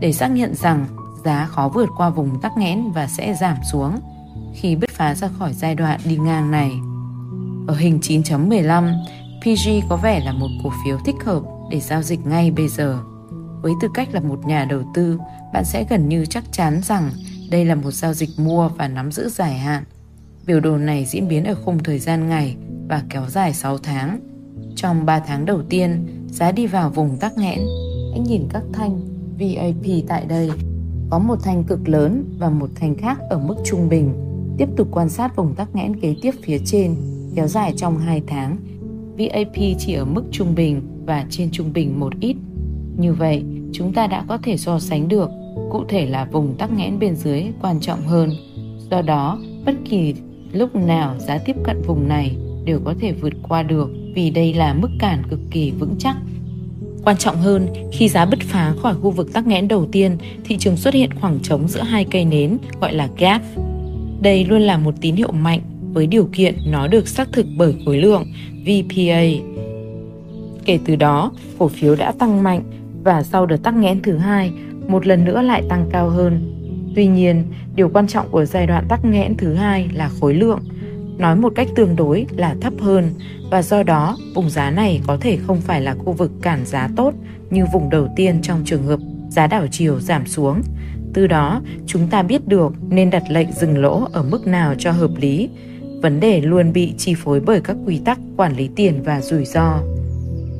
Để 0.00 0.12
xác 0.12 0.28
nhận 0.28 0.54
rằng 0.54 0.86
giá 1.24 1.46
khó 1.46 1.70
vượt 1.74 1.88
qua 1.96 2.10
vùng 2.10 2.40
tắc 2.40 2.56
nghẽn 2.56 2.90
và 2.90 3.06
sẽ 3.06 3.34
giảm 3.40 3.56
xuống 3.72 4.00
khi 4.54 4.76
bứt 4.76 4.90
phá 4.90 5.14
ra 5.14 5.28
khỏi 5.38 5.52
giai 5.52 5.74
đoạn 5.74 6.00
đi 6.04 6.16
ngang 6.16 6.50
này. 6.50 6.72
Ở 7.66 7.74
hình 7.74 7.98
9.15, 8.02 8.94
PG 9.40 9.88
có 9.88 9.96
vẻ 9.96 10.20
là 10.24 10.32
một 10.32 10.48
cổ 10.64 10.72
phiếu 10.84 10.98
thích 11.04 11.24
hợp 11.24 11.42
để 11.70 11.80
giao 11.80 12.02
dịch 12.02 12.26
ngay 12.26 12.50
bây 12.50 12.68
giờ. 12.68 12.98
Với 13.62 13.72
tư 13.80 13.88
cách 13.94 14.08
là 14.12 14.20
một 14.20 14.46
nhà 14.46 14.64
đầu 14.64 14.82
tư, 14.94 15.18
bạn 15.52 15.64
sẽ 15.64 15.84
gần 15.90 16.08
như 16.08 16.26
chắc 16.26 16.44
chắn 16.52 16.80
rằng 16.82 17.10
đây 17.50 17.64
là 17.64 17.74
một 17.74 17.90
giao 17.90 18.14
dịch 18.14 18.30
mua 18.36 18.68
và 18.68 18.88
nắm 18.88 19.12
giữ 19.12 19.28
dài 19.28 19.58
hạn. 19.58 19.84
Biểu 20.46 20.60
đồ 20.60 20.76
này 20.76 21.04
diễn 21.04 21.28
biến 21.28 21.44
ở 21.44 21.54
khung 21.64 21.82
thời 21.82 21.98
gian 21.98 22.28
ngày 22.28 22.56
và 22.88 23.02
kéo 23.10 23.22
dài 23.28 23.54
6 23.54 23.78
tháng. 23.78 24.20
Trong 24.76 25.06
3 25.06 25.20
tháng 25.20 25.44
đầu 25.44 25.62
tiên, 25.62 26.06
giá 26.28 26.52
đi 26.52 26.66
vào 26.66 26.90
vùng 26.90 27.16
tắc 27.16 27.38
nghẽn. 27.38 27.58
Hãy 28.10 28.20
nhìn 28.20 28.46
các 28.48 28.62
thanh 28.72 29.00
VAP 29.38 30.06
tại 30.08 30.24
đây. 30.28 30.50
Có 31.10 31.18
một 31.18 31.36
thanh 31.42 31.64
cực 31.64 31.88
lớn 31.88 32.24
và 32.38 32.50
một 32.50 32.70
thanh 32.74 32.96
khác 32.96 33.18
ở 33.30 33.38
mức 33.38 33.54
trung 33.64 33.88
bình. 33.88 34.14
Tiếp 34.58 34.68
tục 34.76 34.88
quan 34.90 35.08
sát 35.08 35.36
vùng 35.36 35.54
tắc 35.54 35.74
nghẽn 35.74 36.00
kế 36.00 36.14
tiếp 36.22 36.34
phía 36.42 36.58
trên, 36.64 36.94
kéo 37.34 37.46
dài 37.46 37.74
trong 37.76 37.98
2 37.98 38.22
tháng. 38.26 38.56
VAP 39.18 39.56
chỉ 39.78 39.94
ở 39.94 40.04
mức 40.04 40.24
trung 40.30 40.54
bình 40.54 40.80
và 41.06 41.26
trên 41.30 41.50
trung 41.50 41.72
bình 41.72 42.00
một 42.00 42.12
ít. 42.20 42.36
Như 42.96 43.12
vậy, 43.12 43.44
chúng 43.72 43.92
ta 43.92 44.06
đã 44.06 44.24
có 44.28 44.38
thể 44.42 44.56
so 44.56 44.78
sánh 44.78 45.08
được, 45.08 45.30
cụ 45.70 45.84
thể 45.88 46.06
là 46.06 46.28
vùng 46.32 46.54
tắc 46.58 46.72
nghẽn 46.72 46.98
bên 46.98 47.16
dưới 47.16 47.44
quan 47.62 47.80
trọng 47.80 48.02
hơn. 48.02 48.30
Do 48.90 49.02
đó, 49.02 49.38
bất 49.66 49.74
kỳ 49.84 50.14
lúc 50.52 50.74
nào 50.74 51.18
giá 51.18 51.38
tiếp 51.38 51.56
cận 51.64 51.82
vùng 51.86 52.08
này 52.08 52.36
đều 52.64 52.80
có 52.84 52.94
thể 53.00 53.12
vượt 53.12 53.32
qua 53.48 53.62
được 53.62 53.90
vì 54.14 54.30
đây 54.30 54.54
là 54.54 54.74
mức 54.74 54.88
cản 54.98 55.22
cực 55.30 55.40
kỳ 55.50 55.70
vững 55.70 55.94
chắc. 55.98 56.16
Quan 57.04 57.16
trọng 57.16 57.36
hơn, 57.36 57.66
khi 57.92 58.08
giá 58.08 58.24
bứt 58.24 58.40
phá 58.40 58.74
khỏi 58.82 58.94
khu 58.94 59.10
vực 59.10 59.32
tắc 59.32 59.46
nghẽn 59.46 59.68
đầu 59.68 59.86
tiên, 59.92 60.18
thị 60.44 60.56
trường 60.58 60.76
xuất 60.76 60.94
hiện 60.94 61.10
khoảng 61.20 61.40
trống 61.42 61.68
giữa 61.68 61.82
hai 61.82 62.04
cây 62.10 62.24
nến 62.24 62.58
gọi 62.80 62.94
là 62.94 63.08
gap. 63.18 63.42
Đây 64.20 64.44
luôn 64.44 64.62
là 64.62 64.78
một 64.78 64.94
tín 65.00 65.16
hiệu 65.16 65.32
mạnh 65.32 65.60
với 65.92 66.06
điều 66.06 66.28
kiện 66.32 66.54
nó 66.66 66.86
được 66.86 67.08
xác 67.08 67.32
thực 67.32 67.46
bởi 67.56 67.74
khối 67.84 67.96
lượng 67.96 68.24
VPA. 68.62 69.22
Kể 70.64 70.78
từ 70.84 70.96
đó, 70.96 71.32
cổ 71.58 71.68
phiếu 71.68 71.96
đã 71.96 72.12
tăng 72.12 72.42
mạnh 72.42 72.62
và 73.02 73.22
sau 73.22 73.46
đợt 73.46 73.56
tắc 73.56 73.74
nghẽn 73.74 74.02
thứ 74.02 74.16
hai, 74.16 74.52
một 74.88 75.06
lần 75.06 75.24
nữa 75.24 75.42
lại 75.42 75.62
tăng 75.68 75.88
cao 75.92 76.08
hơn. 76.08 76.50
Tuy 76.96 77.06
nhiên, 77.06 77.44
điều 77.74 77.88
quan 77.88 78.06
trọng 78.06 78.28
của 78.30 78.44
giai 78.44 78.66
đoạn 78.66 78.84
tắc 78.88 79.04
nghẽn 79.04 79.36
thứ 79.36 79.54
hai 79.54 79.88
là 79.92 80.10
khối 80.20 80.34
lượng, 80.34 80.60
nói 81.18 81.36
một 81.36 81.52
cách 81.56 81.68
tương 81.76 81.96
đối 81.96 82.26
là 82.36 82.56
thấp 82.60 82.72
hơn 82.80 83.10
và 83.50 83.62
do 83.62 83.82
đó 83.82 84.16
vùng 84.34 84.50
giá 84.50 84.70
này 84.70 85.00
có 85.06 85.16
thể 85.20 85.38
không 85.46 85.60
phải 85.60 85.80
là 85.80 85.94
khu 85.94 86.12
vực 86.12 86.30
cản 86.42 86.66
giá 86.66 86.88
tốt 86.96 87.14
như 87.50 87.64
vùng 87.72 87.90
đầu 87.90 88.08
tiên 88.16 88.42
trong 88.42 88.62
trường 88.64 88.82
hợp 88.82 89.00
giá 89.28 89.46
đảo 89.46 89.66
chiều 89.70 90.00
giảm 90.00 90.26
xuống. 90.26 90.62
Từ 91.14 91.26
đó, 91.26 91.62
chúng 91.86 92.08
ta 92.08 92.22
biết 92.22 92.48
được 92.48 92.72
nên 92.88 93.10
đặt 93.10 93.22
lệnh 93.28 93.52
dừng 93.52 93.78
lỗ 93.78 94.08
ở 94.12 94.22
mức 94.22 94.46
nào 94.46 94.74
cho 94.78 94.92
hợp 94.92 95.10
lý. 95.16 95.48
Vấn 96.02 96.20
đề 96.20 96.40
luôn 96.40 96.72
bị 96.72 96.94
chi 96.98 97.14
phối 97.14 97.40
bởi 97.40 97.60
các 97.60 97.76
quy 97.86 97.98
tắc 98.04 98.18
quản 98.36 98.56
lý 98.56 98.68
tiền 98.76 99.02
và 99.02 99.20
rủi 99.20 99.44
ro. 99.44 99.80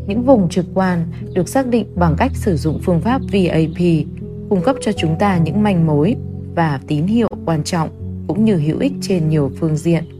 Những 0.06 0.22
vùng 0.22 0.48
trực 0.48 0.66
quan 0.74 1.06
được 1.34 1.48
xác 1.48 1.66
định 1.66 1.86
bằng 1.96 2.14
cách 2.18 2.32
sử 2.34 2.56
dụng 2.56 2.80
phương 2.82 3.00
pháp 3.00 3.20
VAP, 3.32 4.06
cung 4.48 4.62
cấp 4.64 4.76
cho 4.80 4.92
chúng 4.92 5.18
ta 5.18 5.38
những 5.38 5.62
manh 5.62 5.86
mối 5.86 6.16
và 6.54 6.80
tín 6.86 7.06
hiệu 7.06 7.28
quan 7.44 7.64
trọng 7.64 7.88
cũng 8.28 8.44
như 8.44 8.56
hữu 8.56 8.78
ích 8.78 8.92
trên 9.00 9.28
nhiều 9.28 9.50
phương 9.60 9.76
diện. 9.76 10.13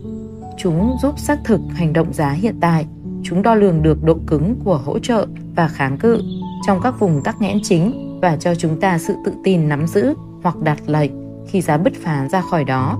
Chúng 0.59 0.97
giúp 1.03 1.19
xác 1.19 1.39
thực 1.45 1.61
hành 1.75 1.93
động 1.93 2.13
giá 2.13 2.31
hiện 2.31 2.55
tại. 2.61 2.87
Chúng 3.23 3.43
đo 3.43 3.55
lường 3.55 3.83
được 3.83 4.05
độ 4.05 4.17
cứng 4.27 4.55
của 4.65 4.77
hỗ 4.77 4.99
trợ 4.99 5.27
và 5.57 5.69
kháng 5.69 5.99
cự 5.99 6.23
trong 6.67 6.81
các 6.83 7.01
vùng 7.01 7.23
tắc 7.23 7.41
nghẽn 7.41 7.59
chính 7.63 8.19
và 8.23 8.37
cho 8.37 8.55
chúng 8.55 8.81
ta 8.81 8.99
sự 8.99 9.15
tự 9.25 9.33
tin 9.45 9.69
nắm 9.69 9.87
giữ 9.87 10.15
hoặc 10.43 10.57
đặt 10.59 10.79
lệnh 10.87 11.11
khi 11.47 11.61
giá 11.61 11.77
bứt 11.77 11.93
phá 12.03 12.29
ra 12.29 12.41
khỏi 12.41 12.65
đó. 12.65 12.99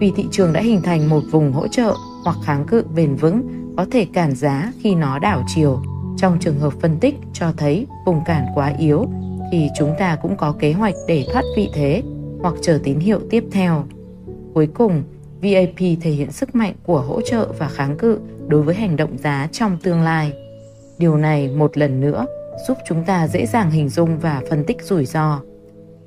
Vì 0.00 0.12
thị 0.16 0.26
trường 0.30 0.52
đã 0.52 0.60
hình 0.60 0.80
thành 0.82 1.08
một 1.08 1.20
vùng 1.30 1.52
hỗ 1.52 1.68
trợ 1.68 1.94
hoặc 2.24 2.36
kháng 2.44 2.64
cự 2.66 2.84
bền 2.96 3.16
vững 3.16 3.48
có 3.76 3.86
thể 3.90 4.04
cản 4.04 4.34
giá 4.34 4.72
khi 4.78 4.94
nó 4.94 5.18
đảo 5.18 5.42
chiều. 5.46 5.82
Trong 6.16 6.38
trường 6.40 6.58
hợp 6.58 6.72
phân 6.80 6.96
tích 7.00 7.14
cho 7.32 7.52
thấy 7.56 7.86
vùng 8.06 8.24
cản 8.24 8.46
quá 8.54 8.72
yếu 8.78 9.06
thì 9.52 9.68
chúng 9.78 9.94
ta 9.98 10.16
cũng 10.22 10.36
có 10.36 10.52
kế 10.58 10.72
hoạch 10.72 10.94
để 11.08 11.26
thoát 11.32 11.42
vị 11.56 11.70
thế 11.74 12.02
hoặc 12.40 12.54
chờ 12.62 12.80
tín 12.84 12.98
hiệu 12.98 13.20
tiếp 13.30 13.44
theo. 13.52 13.84
Cuối 14.54 14.66
cùng, 14.74 15.02
VAP 15.42 16.00
thể 16.00 16.10
hiện 16.10 16.32
sức 16.32 16.54
mạnh 16.54 16.74
của 16.82 17.00
hỗ 17.00 17.20
trợ 17.20 17.52
và 17.58 17.68
kháng 17.68 17.96
cự 17.96 18.18
đối 18.48 18.62
với 18.62 18.74
hành 18.74 18.96
động 18.96 19.18
giá 19.18 19.48
trong 19.52 19.76
tương 19.82 20.02
lai. 20.02 20.32
Điều 20.98 21.16
này 21.16 21.48
một 21.48 21.78
lần 21.78 22.00
nữa 22.00 22.26
giúp 22.68 22.78
chúng 22.88 23.04
ta 23.04 23.28
dễ 23.28 23.46
dàng 23.46 23.70
hình 23.70 23.88
dung 23.88 24.18
và 24.18 24.42
phân 24.50 24.64
tích 24.64 24.82
rủi 24.82 25.06
ro. 25.06 25.40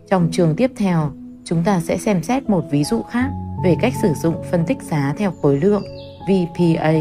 Trong 0.09 0.29
trường 0.31 0.55
tiếp 0.55 0.71
theo, 0.77 1.11
chúng 1.45 1.63
ta 1.63 1.79
sẽ 1.79 1.97
xem 1.97 2.23
xét 2.23 2.49
một 2.49 2.63
ví 2.71 2.83
dụ 2.83 3.01
khác 3.01 3.29
về 3.63 3.75
cách 3.81 3.93
sử 4.01 4.13
dụng 4.23 4.35
phân 4.51 4.65
tích 4.65 4.77
giá 4.81 5.13
theo 5.17 5.31
khối 5.41 5.57
lượng 5.57 5.83
VPA. 6.23 6.93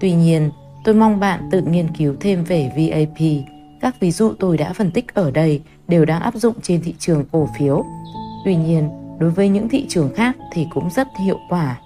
Tuy 0.00 0.12
nhiên, 0.12 0.50
tôi 0.84 0.94
mong 0.94 1.20
bạn 1.20 1.48
tự 1.52 1.62
nghiên 1.62 1.88
cứu 1.98 2.14
thêm 2.20 2.44
về 2.44 2.70
VAP. 2.76 3.26
Các 3.80 4.00
ví 4.00 4.10
dụ 4.10 4.32
tôi 4.38 4.56
đã 4.56 4.72
phân 4.72 4.90
tích 4.90 5.14
ở 5.14 5.30
đây 5.30 5.60
đều 5.88 6.04
đang 6.04 6.22
áp 6.22 6.34
dụng 6.34 6.54
trên 6.62 6.82
thị 6.82 6.94
trường 6.98 7.24
cổ 7.32 7.48
phiếu. 7.58 7.84
Tuy 8.44 8.56
nhiên, 8.56 8.88
đối 9.20 9.30
với 9.30 9.48
những 9.48 9.68
thị 9.68 9.86
trường 9.88 10.14
khác 10.14 10.36
thì 10.52 10.66
cũng 10.74 10.90
rất 10.90 11.08
hiệu 11.26 11.38
quả. 11.48 11.80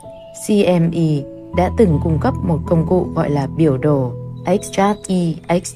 CME 0.46 1.22
đã 1.56 1.70
từng 1.78 2.00
cung 2.02 2.18
cấp 2.20 2.34
một 2.42 2.58
công 2.66 2.86
cụ 2.86 3.06
gọi 3.14 3.30
là 3.30 3.46
biểu 3.56 3.78
đồ 3.78 4.12
XJEX, 4.44 5.74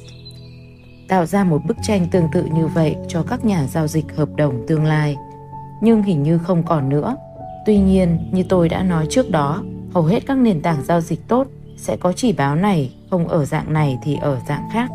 tạo 1.08 1.26
ra 1.26 1.44
một 1.44 1.58
bức 1.68 1.76
tranh 1.82 2.06
tương 2.10 2.28
tự 2.32 2.44
như 2.44 2.66
vậy 2.66 2.96
cho 3.08 3.22
các 3.22 3.44
nhà 3.44 3.66
giao 3.66 3.86
dịch 3.86 4.16
hợp 4.16 4.28
đồng 4.36 4.66
tương 4.66 4.84
lai. 4.84 5.16
Nhưng 5.82 6.02
hình 6.02 6.22
như 6.22 6.38
không 6.38 6.62
còn 6.62 6.88
nữa. 6.88 7.16
Tuy 7.66 7.78
nhiên, 7.78 8.18
như 8.32 8.42
tôi 8.48 8.68
đã 8.68 8.82
nói 8.82 9.06
trước 9.10 9.30
đó, 9.30 9.62
hầu 9.94 10.04
hết 10.04 10.26
các 10.26 10.38
nền 10.38 10.60
tảng 10.60 10.84
giao 10.84 11.00
dịch 11.00 11.28
tốt 11.28 11.46
sẽ 11.76 11.96
có 11.96 12.12
chỉ 12.12 12.32
báo 12.32 12.56
này, 12.56 12.92
không 13.10 13.28
ở 13.28 13.44
dạng 13.44 13.72
này 13.72 13.98
thì 14.02 14.16
ở 14.20 14.40
dạng 14.48 14.68
khác. 14.72 14.90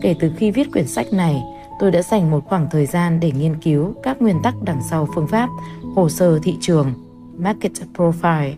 Kể 0.00 0.14
từ 0.20 0.32
khi 0.36 0.50
viết 0.50 0.72
quyển 0.72 0.86
sách 0.86 1.12
này, 1.12 1.42
tôi 1.78 1.90
đã 1.90 2.02
dành 2.02 2.30
một 2.30 2.44
khoảng 2.46 2.66
thời 2.70 2.86
gian 2.86 3.20
để 3.20 3.32
nghiên 3.32 3.60
cứu 3.60 3.94
các 4.02 4.22
nguyên 4.22 4.42
tắc 4.42 4.54
đằng 4.62 4.80
sau 4.90 5.08
phương 5.14 5.26
pháp 5.26 5.48
hồ 5.94 6.08
sơ 6.08 6.38
thị 6.38 6.56
trường, 6.60 6.92
Market 7.36 7.72
Profile 7.96 8.52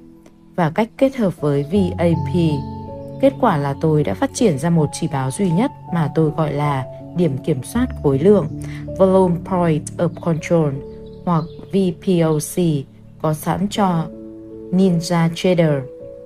và 0.57 0.71
cách 0.71 0.89
kết 0.99 1.17
hợp 1.17 1.41
với 1.41 1.63
VAP. 1.63 2.35
Kết 3.21 3.33
quả 3.41 3.57
là 3.57 3.75
tôi 3.81 4.05
đã 4.05 4.15
phát 4.15 4.31
triển 4.35 4.59
ra 4.59 4.71
một 4.71 4.87
chỉ 4.93 5.09
báo 5.13 5.31
duy 5.31 5.51
nhất 5.51 5.71
mà 5.95 6.11
tôi 6.15 6.31
gọi 6.31 6.53
là 6.53 6.85
điểm 7.17 7.39
kiểm 7.39 7.63
soát 7.63 7.87
khối 8.03 8.19
lượng, 8.19 8.49
Volume 8.99 9.37
Point 9.45 9.85
of 9.99 10.09
Control 10.21 10.73
hoặc 11.25 11.45
VPOC 11.73 12.65
có 13.23 13.35
sẵn 13.35 13.67
cho 13.71 14.07
Ninja 14.73 15.29
Trader, 15.35 15.75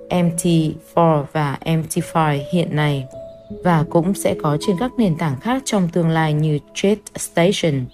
MT4 0.09 1.23
và 1.33 1.57
MT5 1.65 2.39
hiện 2.53 2.75
nay 2.75 3.07
và 3.63 3.85
cũng 3.89 4.13
sẽ 4.13 4.35
có 4.41 4.57
trên 4.59 4.75
các 4.79 4.91
nền 4.97 5.17
tảng 5.17 5.39
khác 5.39 5.61
trong 5.65 5.89
tương 5.93 6.09
lai 6.09 6.33
như 6.33 6.59
TradeStation. 6.75 7.85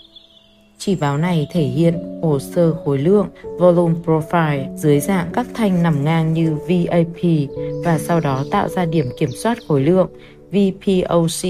Chỉ 0.78 0.96
báo 0.96 1.18
này 1.18 1.48
thể 1.52 1.64
hiện 1.64 2.20
hồ 2.22 2.40
sơ 2.40 2.74
khối 2.86 2.98
lượng, 2.98 3.28
volume 3.60 3.96
profile 4.06 4.78
dưới 4.78 5.00
dạng 5.00 5.30
các 5.34 5.48
thanh 5.54 5.84
nằm 5.84 6.04
ngang 6.06 6.34
như 6.34 6.56
VAP 6.56 7.50
và 7.86 7.98
sau 7.98 8.20
đó 8.20 8.46
tạo 8.52 8.70
ra 8.70 8.86
điểm 8.86 9.06
kiểm 9.20 9.30
soát 9.32 9.58
khối 9.68 9.82
lượng 9.82 10.08
VPOC. 10.52 11.50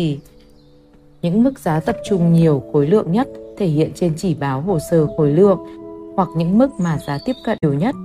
Những 1.22 1.44
mức 1.44 1.60
giá 1.60 1.80
tập 1.80 1.98
trung 2.10 2.34
nhiều 2.34 2.64
khối 2.74 2.88
lượng 2.88 3.12
nhất 3.12 3.28
thể 3.58 3.66
hiện 3.66 3.92
trên 3.96 4.14
chỉ 4.18 4.34
báo 4.34 4.62
hồ 4.62 4.80
sơ 4.92 5.08
khối 5.18 5.32
lượng 5.32 5.60
hoặc 6.16 6.30
những 6.38 6.58
mức 6.58 6.70
mà 6.80 6.98
giá 7.08 7.18
tiếp 7.26 7.34
cận 7.46 7.58
nhiều 7.62 7.74
nhất. 7.74 7.96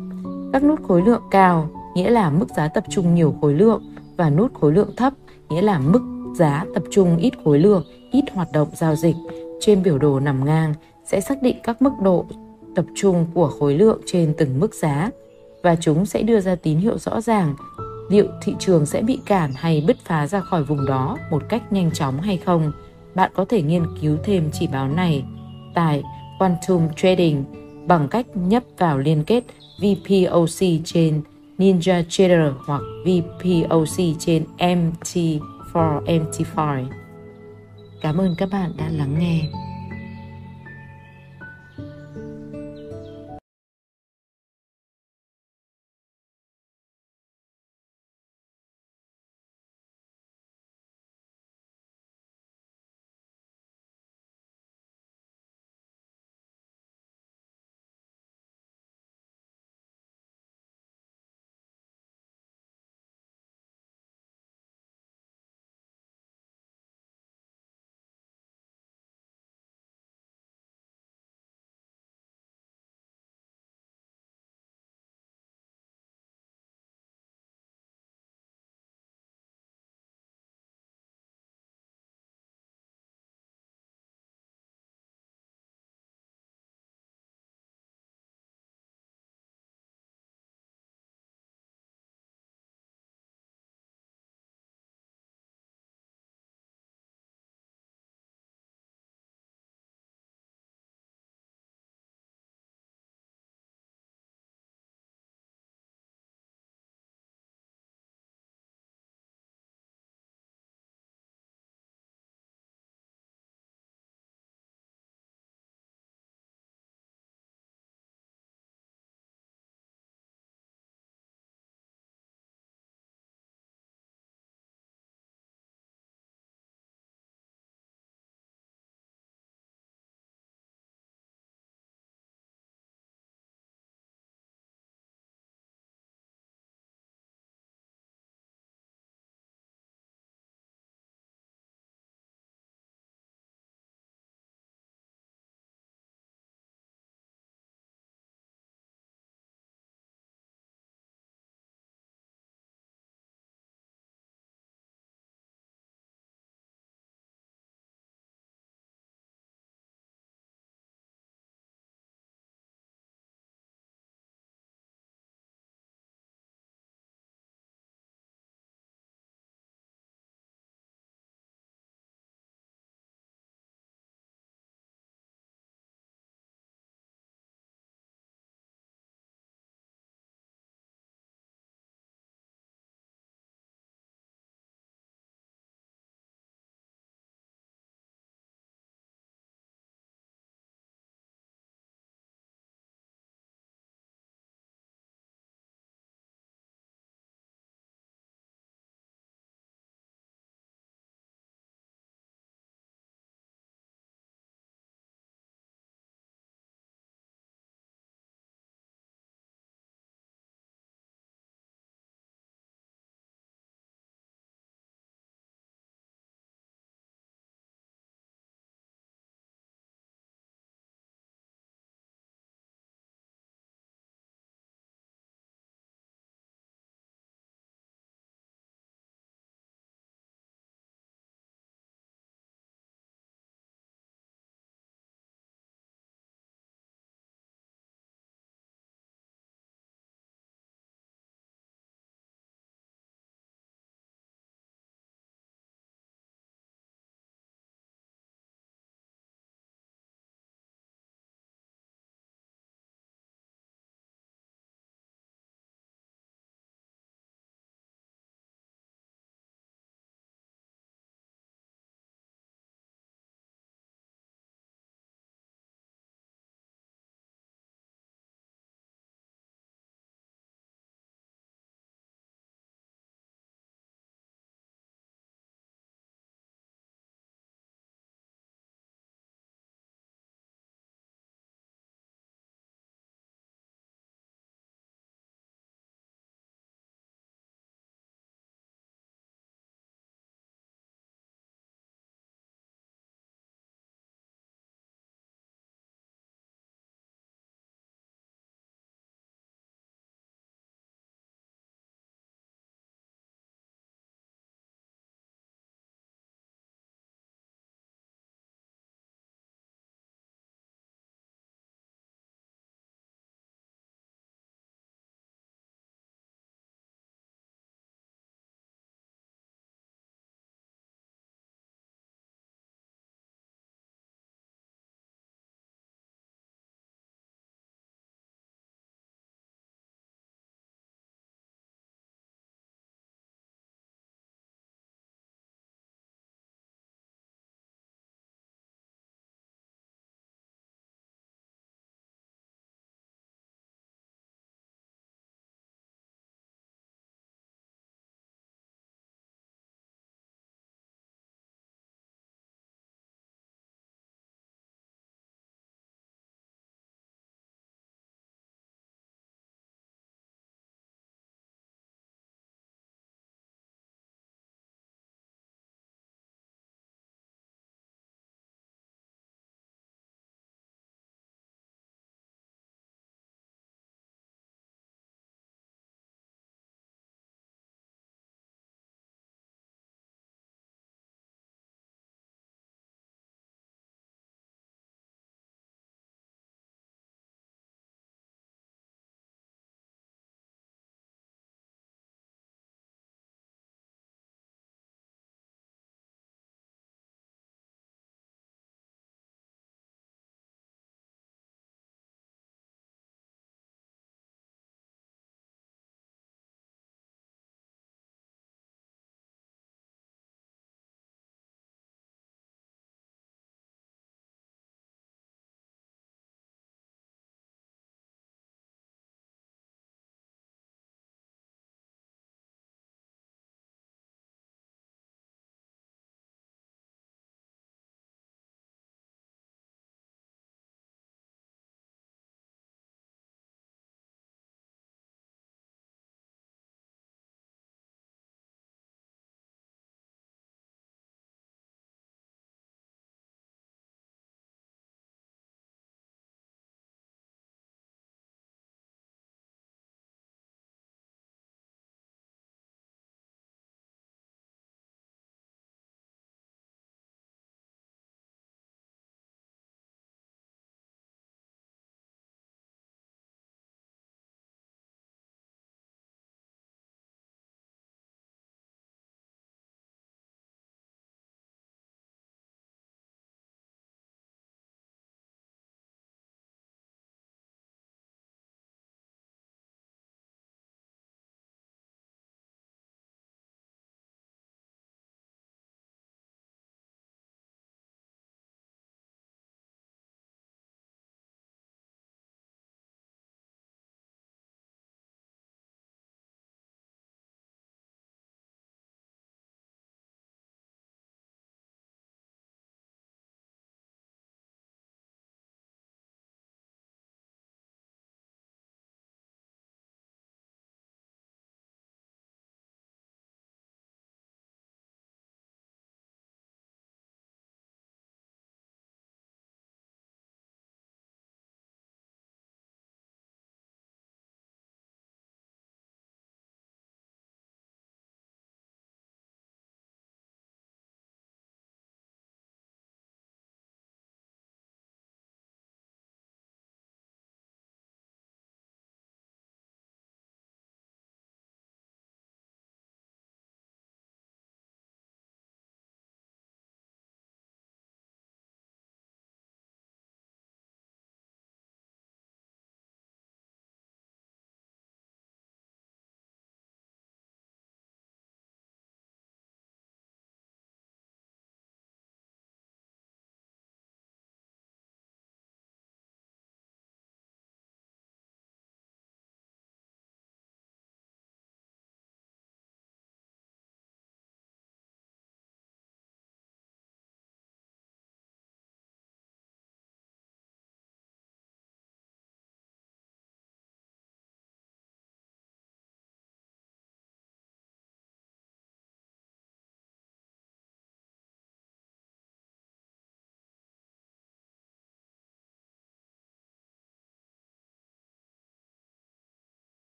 Các 0.53 0.65
nút 0.65 0.83
khối 0.83 1.03
lượng 1.03 1.23
cao, 1.31 1.69
nghĩa 1.95 2.11
là 2.11 2.31
mức 2.31 2.47
giá 2.57 2.69
tập 2.69 2.85
trung 2.91 3.15
nhiều 3.15 3.35
khối 3.41 3.55
lượng 3.55 3.83
và 4.17 4.31
nút 4.31 4.55
khối 4.55 4.73
lượng 4.73 4.91
thấp 4.97 5.13
nghĩa 5.53 5.63
là 5.63 5.79
mức 5.79 6.33
giá 6.35 6.65
tập 6.75 6.83
trung 6.91 7.17
ít 7.17 7.33
khối 7.45 7.59
lượng, 7.59 7.85
ít 8.13 8.25
hoạt 8.33 8.53
động 8.53 8.69
giao 8.73 8.97
dịch 8.97 9.17
trên 9.61 9.83
biểu 9.83 9.99
đồ 9.99 10.21
nằm 10.21 10.45
ngang 10.45 10.75
sẽ 11.05 11.21
xác 11.21 11.43
định 11.43 11.57
các 11.63 11.83
mức 11.83 11.93
độ 12.03 12.27
tập 12.75 12.85
trung 12.95 13.27
của 13.35 13.49
khối 13.49 13.75
lượng 13.75 14.01
trên 14.07 14.35
từng 14.39 14.61
mức 14.61 14.75
giá 14.75 15.11
và 15.63 15.77
chúng 15.81 16.07
sẽ 16.07 16.23
đưa 16.23 16.41
ra 16.41 16.55
tín 16.55 16.79
hiệu 16.79 16.99
rõ 16.99 17.21
ràng 17.21 17.55
liệu 18.11 18.27
thị 18.43 18.55
trường 18.59 18.87
sẽ 18.87 19.03
bị 19.03 19.19
cản 19.27 19.53
hay 19.57 19.85
bứt 19.87 19.97
phá 20.05 20.27
ra 20.27 20.41
khỏi 20.41 20.65
vùng 20.65 20.87
đó 20.87 21.19
một 21.31 21.43
cách 21.49 21.73
nhanh 21.73 21.91
chóng 21.91 22.21
hay 22.21 22.37
không. 22.37 22.73
Bạn 23.15 23.31
có 23.35 23.45
thể 23.45 23.63
nghiên 23.63 23.85
cứu 24.01 24.17
thêm 24.25 24.51
chỉ 24.53 24.67
báo 24.67 24.89
này 24.89 25.25
tại 25.75 26.03
Quantum 26.39 26.89
Trading 26.97 27.45
bằng 27.87 28.09
cách 28.09 28.27
nhấp 28.37 28.63
vào 28.79 28.99
liên 28.99 29.25
kết 29.25 29.45
VPOC 29.79 30.67
trên 30.85 31.23
Ninja 31.63 32.03
Trader 32.09 32.53
hoặc 32.67 32.83
VPOC 33.05 34.17
trên 34.19 34.45
MT4, 34.59 36.05
MT5. 36.05 36.87
Cảm 38.01 38.21
ơn 38.21 38.35
các 38.39 38.49
bạn 38.53 38.73
đã 38.77 38.89
lắng 38.89 39.19
nghe. 39.19 39.41